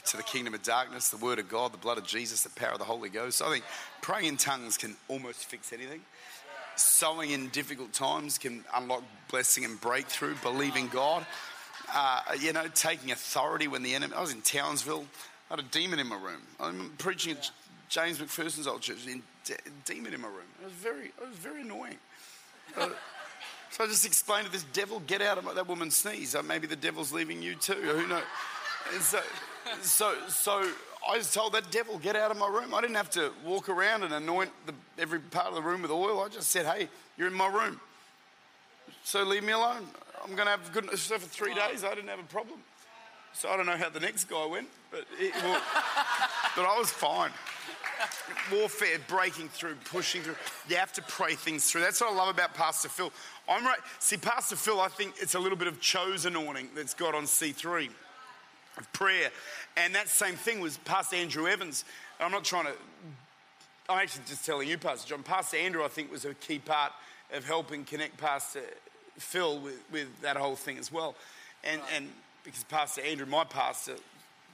To 0.06 0.18
the 0.18 0.24
kingdom 0.24 0.54
of 0.54 0.64
darkness, 0.64 1.10
the 1.10 1.18
word 1.18 1.38
of 1.38 1.48
God, 1.48 1.72
the 1.72 1.78
blood 1.78 1.98
of 1.98 2.06
Jesus, 2.06 2.42
the 2.42 2.50
power 2.50 2.72
of 2.72 2.80
the 2.80 2.86
Holy 2.86 3.10
Ghost. 3.10 3.42
I 3.42 3.52
think 3.52 3.64
praying 4.02 4.26
in 4.26 4.38
tongues 4.38 4.78
can 4.78 4.96
almost 5.08 5.46
fix 5.46 5.72
anything. 5.72 6.02
Sowing 6.76 7.32
in 7.32 7.50
difficult 7.50 7.94
times 7.94 8.38
can 8.38 8.66
unlock 8.74 9.04
blessing 9.30 9.64
and 9.64 9.80
breakthrough. 9.80 10.36
Believing 10.42 10.88
God, 10.88 11.26
uh, 11.94 12.22
you 12.40 12.52
know, 12.54 12.68
taking 12.74 13.12
authority 13.12 13.68
when 13.68 13.84
the 13.84 13.94
enemy. 13.94 14.14
I 14.16 14.22
was 14.22 14.34
in 14.34 14.42
Townsville, 14.42 15.06
I 15.50 15.56
had 15.56 15.60
a 15.60 15.68
demon 15.70 16.00
in 16.00 16.08
my 16.08 16.16
room. 16.16 16.42
I'm 16.60 16.92
preaching 16.98 17.38
at 17.38 17.52
James 17.90 18.18
McPherson's 18.20 18.68
old 18.68 18.82
church. 18.82 19.06
In 19.06 19.22
de- 19.46 19.56
demon 19.86 20.14
in 20.14 20.22
my 20.22 20.30
room. 20.30 20.48
It 20.62 20.66
was 20.66 20.74
very, 20.74 21.08
it 21.08 21.28
was 21.28 21.38
very 21.38 21.62
annoying. 21.62 21.98
Uh, 22.76 22.90
so 23.70 23.84
I 23.84 23.88
just 23.88 24.06
explained 24.06 24.48
to 24.48 24.52
this 24.52 24.66
devil, 24.74 25.02
"Get 25.02 25.22
out 25.22 25.38
of 25.38 25.44
my, 25.44 25.54
that 25.54 25.68
woman's 25.68 25.96
sneeze. 25.96 26.36
Uh, 26.36 26.42
maybe 26.42 26.68
the 26.68 26.76
devil's 26.76 27.12
leaving 27.14 27.44
you 27.44 27.56
too. 27.56 27.74
Who 27.74 28.08
knows?" 28.08 28.24
And 28.94 29.02
so, 29.02 29.20
so, 29.82 30.16
so 30.28 30.70
I 31.10 31.18
just 31.18 31.34
told 31.34 31.54
that 31.54 31.72
devil, 31.72 31.98
"Get 31.98 32.16
out 32.16 32.32
of 32.32 32.38
my 32.38 32.48
room." 32.48 32.74
I 32.74 32.82
didn't 32.82 32.96
have 32.96 33.10
to 33.12 33.32
walk 33.46 33.70
around 33.70 34.04
and 34.04 34.14
anoint 34.14 34.52
the, 34.66 34.74
every 35.00 35.20
part 35.20 35.48
of 35.48 35.56
the 35.56 35.62
room 35.62 35.82
with 35.82 35.92
oil. 35.92 36.22
I 36.22 36.30
just 36.30 36.50
said, 36.50 36.66
"Hey, 36.66 36.90
you're 37.18 37.28
in 37.28 37.34
my 37.34 37.48
room, 37.48 37.80
so 39.04 39.24
leave 39.24 39.44
me 39.44 39.54
alone. 39.54 39.88
I'm 40.24 40.36
going 40.36 40.46
to 40.46 40.52
have 40.52 40.72
good. 40.72 40.90
So 40.98 41.18
for 41.18 41.28
three 41.28 41.56
days, 41.56 41.84
I 41.84 41.96
didn't 41.96 42.10
have 42.10 42.20
a 42.20 42.24
problem. 42.24 42.60
So 43.34 43.50
I 43.50 43.58
don't 43.58 43.66
know 43.66 43.78
how 43.78 43.90
the 43.90 44.00
next 44.00 44.26
guy 44.26 44.46
went, 44.46 44.68
but 44.92 45.06
it, 45.18 45.34
well, 45.42 45.62
but 46.56 46.66
I 46.66 46.78
was 46.78 46.92
fine 46.92 47.32
warfare, 48.52 48.98
breaking 49.08 49.50
through, 49.50 49.76
pushing 49.86 50.22
through. 50.22 50.36
You 50.68 50.78
have 50.78 50.94
to 50.94 51.02
pray 51.04 51.36
things 51.36 51.70
through. 51.70 51.82
That's 51.82 52.02
what 52.02 52.12
I 52.12 52.16
love 52.16 52.30
about 52.30 52.54
Pastor 52.54 52.90
Phil. 52.90 53.12
I'm 53.48 53.66
right. 53.66 53.80
See, 54.00 54.18
Pastor 54.18 54.56
Phil, 54.56 54.80
I 54.80 54.88
think 54.88 55.16
it's 55.20 55.36
a 55.36 55.40
little 55.40 55.58
bit 55.58 55.68
of 55.68 55.80
chosen 55.82 56.36
anointing 56.36 56.70
that's 56.76 56.94
got 56.94 57.16
on 57.16 57.24
C3 57.24 57.90
of 58.78 58.92
prayer. 58.94 59.30
And 59.78 59.96
that 59.96 60.08
same 60.08 60.36
thing 60.36 60.60
was 60.60 60.78
Pastor 60.78 61.16
Andrew 61.16 61.48
Evans. 61.48 61.86
I'm 62.20 62.32
not 62.32 62.44
trying 62.44 62.66
to, 62.66 62.74
I'm 63.90 64.00
actually 64.00 64.24
just 64.28 64.46
telling 64.46 64.68
you, 64.68 64.78
Pastor 64.78 65.10
John. 65.10 65.24
Pastor 65.24 65.58
Andrew, 65.58 65.84
I 65.84 65.88
think, 65.88 66.12
was 66.12 66.26
a 66.26 66.34
key 66.34 66.60
part 66.60 66.94
of 67.34 67.46
helping 67.46 67.84
connect 67.84 68.18
Pastor 68.18 68.62
Phil 69.18 69.60
with, 69.60 69.82
with 69.92 70.22
that 70.22 70.38
whole 70.38 70.56
thing 70.56 70.78
as 70.78 70.92
well. 70.92 71.16
And, 71.64 71.82
and 71.96 72.10
because 72.44 72.64
Pastor 72.64 73.02
Andrew, 73.02 73.26
my 73.26 73.44
pastor, 73.44 73.96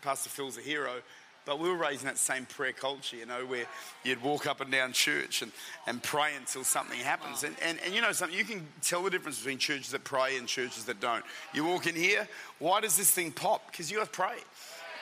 Pastor 0.01 0.29
Phil's 0.29 0.57
a 0.57 0.61
hero, 0.61 1.01
but 1.47 1.59
we 1.59 1.69
were 1.69 1.75
raised 1.77 2.01
in 2.01 2.07
that 2.07 2.17
same 2.17 2.45
prayer 2.45 2.73
culture, 2.73 3.15
you 3.15 3.25
know, 3.25 3.45
where 3.45 3.65
you'd 4.03 4.21
walk 4.21 4.45
up 4.45 4.59
and 4.59 4.69
down 4.69 4.91
church 4.91 5.41
and, 5.41 5.51
and 5.87 6.03
pray 6.03 6.31
until 6.37 6.65
something 6.65 6.99
happens. 6.99 7.43
And, 7.43 7.55
and, 7.63 7.79
and 7.85 7.95
you 7.95 8.01
know 8.01 8.11
something, 8.11 8.37
you 8.37 8.43
can 8.43 8.67
tell 8.81 9.01
the 9.01 9.09
difference 9.09 9.37
between 9.39 9.57
churches 9.57 9.89
that 9.91 10.03
pray 10.03 10.35
and 10.35 10.45
churches 10.45 10.83
that 10.85 10.99
don't. 10.99 11.23
You 11.53 11.63
walk 11.63 11.87
in 11.87 11.95
here, 11.95 12.27
why 12.59 12.81
does 12.81 12.97
this 12.97 13.09
thing 13.11 13.31
pop? 13.31 13.71
Because 13.71 13.89
you 13.89 13.97
guys 13.97 14.09
pray. 14.11 14.35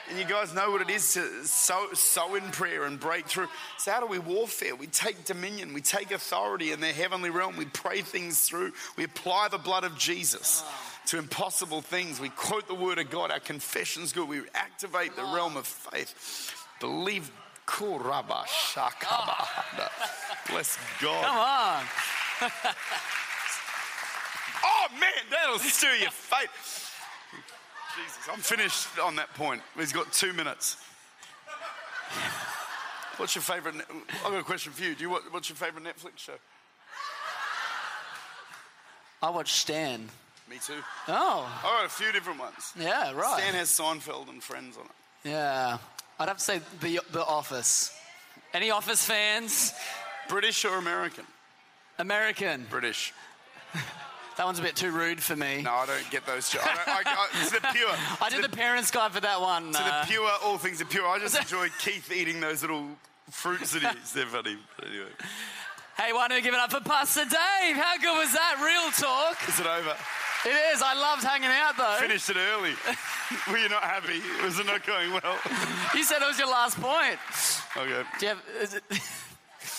And 0.08 0.16
you 0.20 0.24
guys 0.24 0.54
know 0.54 0.70
what 0.70 0.82
it 0.82 0.88
is 0.88 1.14
to 1.14 1.44
sow, 1.44 1.88
sow 1.92 2.36
in 2.36 2.44
prayer 2.52 2.84
and 2.84 3.00
break 3.00 3.26
through. 3.26 3.48
So, 3.76 3.90
how 3.90 3.98
do 3.98 4.06
we 4.06 4.20
warfare? 4.20 4.76
We 4.76 4.86
take 4.86 5.24
dominion, 5.24 5.74
we 5.74 5.80
take 5.80 6.12
authority 6.12 6.70
in 6.70 6.78
the 6.78 6.92
heavenly 6.92 7.28
realm, 7.28 7.56
we 7.56 7.64
pray 7.64 8.02
things 8.02 8.48
through, 8.48 8.72
we 8.96 9.02
apply 9.02 9.48
the 9.48 9.58
blood 9.58 9.82
of 9.82 9.98
Jesus 9.98 10.62
to 11.06 11.18
impossible 11.18 11.82
things. 11.82 12.20
We 12.20 12.28
quote 12.30 12.68
the 12.68 12.74
word 12.74 12.98
of 12.98 13.10
God, 13.10 13.30
our 13.30 13.40
confession's 13.40 14.12
good, 14.12 14.28
we 14.28 14.42
activate 14.54 15.16
the 15.16 15.24
realm 15.24 15.56
of 15.56 15.66
faith. 15.66 16.54
Believe. 16.80 17.30
Bless 20.48 20.78
God. 21.00 21.24
Come 22.40 22.50
on. 22.50 22.52
Oh 24.68 24.86
man, 24.98 25.10
that'll 25.30 25.58
stir 25.58 25.94
your 25.96 26.10
faith. 26.10 26.92
Jesus, 27.96 28.28
I'm 28.32 28.40
finished 28.40 28.98
on 28.98 29.16
that 29.16 29.32
point. 29.34 29.62
He's 29.76 29.92
got 29.92 30.12
two 30.12 30.32
minutes. 30.32 30.76
What's 33.16 33.34
your 33.34 33.42
favourite? 33.42 33.76
I've 34.24 34.32
got 34.32 34.40
a 34.40 34.42
question 34.42 34.72
for 34.72 34.82
you. 34.82 34.94
Do 34.94 35.02
you 35.02 35.10
what, 35.10 35.22
what's 35.32 35.48
your 35.48 35.56
favourite 35.56 35.84
Netflix 35.84 36.18
show? 36.18 36.34
I 39.22 39.30
watch 39.30 39.52
Stan. 39.52 40.08
Me 40.48 40.58
too. 40.64 40.74
Oh, 41.08 41.52
I've 41.58 41.62
got 41.62 41.84
a 41.86 41.88
few 41.88 42.12
different 42.12 42.38
ones. 42.38 42.72
yeah, 42.78 43.12
right. 43.12 43.38
Stan 43.38 43.54
has 43.54 43.68
Seinfeld 43.68 44.28
and 44.28 44.42
Friends 44.42 44.76
on 44.76 44.84
it. 44.84 45.28
Yeah, 45.28 45.78
I'd 46.20 46.28
have 46.28 46.38
to 46.38 46.44
say 46.44 46.60
the, 46.80 47.00
the 47.10 47.24
Office. 47.24 47.92
Any 48.54 48.70
Office 48.70 49.04
fans? 49.04 49.74
British 50.28 50.64
or 50.64 50.76
American? 50.78 51.24
American. 51.98 52.66
British. 52.70 53.12
That 54.36 54.44
one's 54.44 54.58
a 54.58 54.62
bit 54.62 54.76
too 54.76 54.90
rude 54.90 55.22
for 55.22 55.34
me. 55.34 55.62
No, 55.62 55.72
I 55.72 55.86
don't 55.86 56.10
get 56.10 56.26
those. 56.26 56.54
I 56.54 56.58
don't, 56.58 56.88
I, 56.88 57.02
I, 57.06 57.28
it's 57.40 57.50
the 57.52 57.60
pure. 57.72 57.88
I 58.20 58.28
did 58.28 58.44
the 58.44 58.54
parents 58.54 58.90
guide 58.90 59.12
for 59.12 59.20
that 59.20 59.40
one. 59.40 59.72
To 59.72 59.78
uh, 59.80 60.02
the 60.02 60.06
pure, 60.08 60.30
all 60.44 60.58
things 60.58 60.80
are 60.82 60.84
pure. 60.84 61.06
I 61.08 61.18
just 61.18 61.38
enjoy 61.40 61.68
Keith 61.78 62.12
eating 62.12 62.40
those 62.40 62.60
little 62.60 62.86
fruits 63.30 63.72
that 63.72 63.82
he 63.82 63.88
eats. 63.98 64.12
They're 64.12 64.26
funny. 64.26 64.58
But 64.78 64.88
anyway, 64.88 65.08
Hey, 65.96 66.12
why 66.12 66.28
don't 66.28 66.36
we 66.36 66.42
give 66.42 66.52
it 66.52 66.60
up 66.60 66.70
for 66.70 66.80
Pastor 66.80 67.22
Dave? 67.24 67.76
How 67.76 67.96
good 67.96 68.18
was 68.18 68.30
that? 68.34 68.60
Real 68.62 68.92
talk. 68.92 69.48
is 69.48 69.58
it 69.58 69.66
over? 69.66 69.96
It 70.46 70.54
is. 70.72 70.80
I 70.80 70.94
loved 70.94 71.24
hanging 71.24 71.48
out 71.50 71.76
though. 71.76 71.96
Finished 71.98 72.30
it 72.30 72.36
early. 72.36 72.70
Were 73.50 73.58
you 73.58 73.68
not 73.68 73.82
happy? 73.82 74.20
Was 74.44 74.58
it 74.60 74.66
not 74.66 74.86
going 74.86 75.10
well? 75.10 75.38
You 75.94 76.04
said 76.04 76.22
it 76.22 76.26
was 76.26 76.38
your 76.38 76.48
last 76.48 76.80
point. 76.80 77.18
Okay, 77.76 78.02
Do 78.20 78.26
you 78.26 78.28
have, 78.28 78.42
is 78.62 78.74
it, 78.74 78.84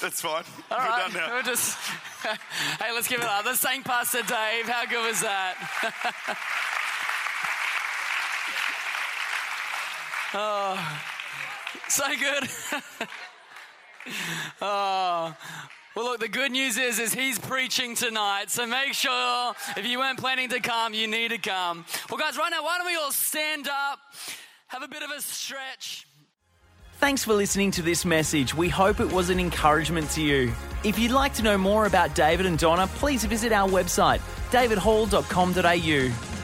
that's 0.01 0.21
fine. 0.21 0.43
all 0.69 0.77
We're 0.77 0.85
right, 0.85 1.11
done 1.11 1.13
now. 1.13 1.33
We'll 1.33 1.43
just, 1.43 1.77
hey, 2.23 2.91
let's 2.93 3.07
give 3.07 3.21
it 3.21 3.25
up. 3.27 3.45
Let's 3.45 3.59
thank 3.59 3.85
Pastor 3.85 4.19
Dave. 4.23 4.67
How 4.67 4.85
good 4.85 5.07
was 5.07 5.21
that? 5.21 5.55
oh, 10.33 10.99
so 11.87 12.03
good. 12.19 12.49
oh. 14.61 15.35
Well, 15.97 16.05
look, 16.05 16.19
the 16.19 16.27
good 16.27 16.51
news 16.51 16.77
is, 16.77 16.99
is 16.99 17.11
he's 17.11 17.39
preaching 17.39 17.95
tonight. 17.95 18.51
So 18.51 18.67
make 18.67 18.93
sure 18.93 19.55
if 19.75 19.83
you 19.83 19.97
weren't 19.97 20.19
planning 20.19 20.47
to 20.49 20.59
come, 20.59 20.93
you 20.93 21.07
need 21.07 21.29
to 21.29 21.39
come. 21.39 21.85
Well, 22.07 22.19
guys, 22.19 22.37
right 22.37 22.51
now, 22.51 22.63
why 22.63 22.77
don't 22.77 22.85
we 22.85 22.95
all 22.95 23.11
stand 23.11 23.67
up, 23.67 23.97
have 24.67 24.83
a 24.83 24.87
bit 24.87 25.01
of 25.01 25.09
a 25.09 25.19
stretch. 25.19 26.05
Thanks 26.99 27.23
for 27.23 27.33
listening 27.33 27.71
to 27.71 27.81
this 27.81 28.05
message. 28.05 28.53
We 28.53 28.69
hope 28.69 28.99
it 28.99 29.11
was 29.11 29.31
an 29.31 29.39
encouragement 29.39 30.11
to 30.11 30.21
you. 30.21 30.53
If 30.83 30.99
you'd 30.99 31.13
like 31.13 31.33
to 31.33 31.41
know 31.41 31.57
more 31.57 31.87
about 31.87 32.13
David 32.13 32.45
and 32.45 32.59
Donna, 32.59 32.85
please 32.85 33.25
visit 33.25 33.51
our 33.51 33.67
website, 33.67 34.19
davidhall.com.au. 34.51 36.36